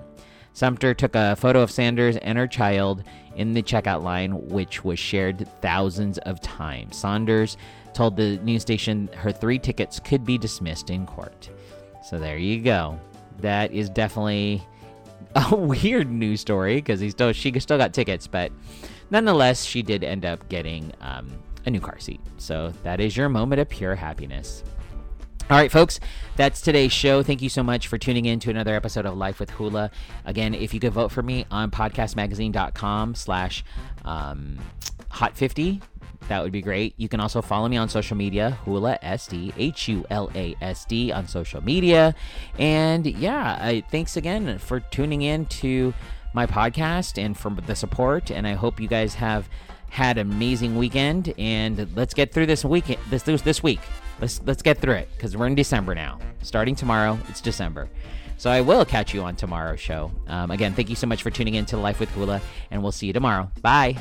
Sumter 0.52 0.94
took 0.94 1.14
a 1.14 1.36
photo 1.36 1.62
of 1.62 1.70
Sanders 1.70 2.16
and 2.16 2.36
her 2.36 2.48
child 2.48 3.04
in 3.36 3.52
the 3.52 3.62
checkout 3.62 4.02
line, 4.02 4.48
which 4.48 4.84
was 4.84 4.98
shared 4.98 5.48
thousands 5.60 6.18
of 6.18 6.40
times. 6.40 6.96
Saunders 6.96 7.56
told 7.94 8.16
the 8.16 8.38
news 8.38 8.62
station 8.62 9.08
her 9.14 9.30
three 9.30 9.58
tickets 9.58 10.00
could 10.00 10.24
be 10.24 10.38
dismissed 10.38 10.90
in 10.90 11.06
court. 11.06 11.48
So 12.04 12.18
there 12.18 12.38
you 12.38 12.60
go. 12.60 12.98
That 13.38 13.72
is 13.72 13.88
definitely 13.88 14.62
a 15.50 15.54
weird 15.54 16.10
news 16.10 16.40
story 16.40 16.76
because 16.76 17.00
he 17.00 17.10
still 17.10 17.32
she 17.32 17.58
still 17.60 17.78
got 17.78 17.94
tickets, 17.94 18.26
but 18.26 18.52
nonetheless, 19.10 19.64
she 19.64 19.82
did 19.82 20.02
end 20.02 20.24
up 20.24 20.48
getting 20.48 20.92
um, 21.00 21.30
a 21.66 21.70
new 21.70 21.80
car 21.80 21.98
seat. 21.98 22.20
So 22.38 22.72
that 22.82 23.00
is 23.00 23.16
your 23.16 23.28
moment 23.28 23.60
of 23.60 23.68
pure 23.68 23.94
happiness. 23.94 24.64
All 25.50 25.56
right, 25.56 25.70
folks, 25.70 25.98
that's 26.36 26.60
today's 26.60 26.92
show. 26.92 27.24
Thank 27.24 27.42
you 27.42 27.48
so 27.48 27.64
much 27.64 27.88
for 27.88 27.98
tuning 27.98 28.26
in 28.26 28.38
to 28.40 28.50
another 28.50 28.74
episode 28.74 29.04
of 29.04 29.16
Life 29.16 29.40
with 29.40 29.50
Hula. 29.50 29.90
Again, 30.24 30.54
if 30.54 30.72
you 30.72 30.78
could 30.78 30.92
vote 30.92 31.10
for 31.10 31.22
me 31.24 31.44
on 31.50 31.72
podcastmagazine.com 31.72 33.16
slash 33.16 33.64
um, 34.04 34.58
hot 35.08 35.36
50, 35.36 35.80
that 36.30 36.44
would 36.44 36.52
be 36.52 36.62
great. 36.62 36.94
You 36.96 37.08
can 37.08 37.18
also 37.18 37.42
follow 37.42 37.66
me 37.66 37.76
on 37.76 37.88
social 37.88 38.16
media, 38.16 38.52
Hula 38.64 39.00
SD, 39.02 39.52
H 39.58 39.88
U 39.88 40.06
L 40.10 40.30
A 40.36 40.54
S 40.60 40.84
D 40.84 41.10
on 41.10 41.26
social 41.26 41.60
media. 41.60 42.14
And 42.56 43.04
yeah, 43.04 43.58
I, 43.60 43.82
thanks 43.90 44.16
again 44.16 44.58
for 44.58 44.78
tuning 44.78 45.22
in 45.22 45.46
to 45.46 45.92
my 46.32 46.46
podcast 46.46 47.20
and 47.20 47.36
for 47.36 47.50
the 47.50 47.74
support. 47.74 48.30
And 48.30 48.46
I 48.46 48.52
hope 48.52 48.80
you 48.80 48.86
guys 48.86 49.14
have 49.14 49.48
had 49.88 50.18
an 50.18 50.30
amazing 50.30 50.76
weekend. 50.76 51.34
And 51.36 51.88
let's 51.96 52.14
get 52.14 52.32
through 52.32 52.46
this 52.46 52.64
weekend, 52.64 53.00
this 53.10 53.24
this, 53.24 53.60
week. 53.60 53.80
Let's 54.20 54.40
let's 54.44 54.62
get 54.62 54.78
through 54.78 54.94
it 54.94 55.08
because 55.16 55.36
we're 55.36 55.48
in 55.48 55.56
December 55.56 55.96
now. 55.96 56.20
Starting 56.42 56.76
tomorrow, 56.76 57.18
it's 57.28 57.40
December. 57.40 57.90
So 58.36 58.50
I 58.50 58.60
will 58.60 58.84
catch 58.84 59.12
you 59.12 59.22
on 59.22 59.34
tomorrow's 59.34 59.80
show. 59.80 60.12
Um, 60.28 60.52
again, 60.52 60.74
thank 60.74 60.90
you 60.90 60.96
so 60.96 61.08
much 61.08 61.24
for 61.24 61.30
tuning 61.30 61.56
in 61.56 61.66
to 61.66 61.76
Life 61.76 61.98
with 61.98 62.08
Hula, 62.10 62.40
and 62.70 62.84
we'll 62.84 62.92
see 62.92 63.08
you 63.08 63.12
tomorrow. 63.12 63.50
Bye. 63.62 63.96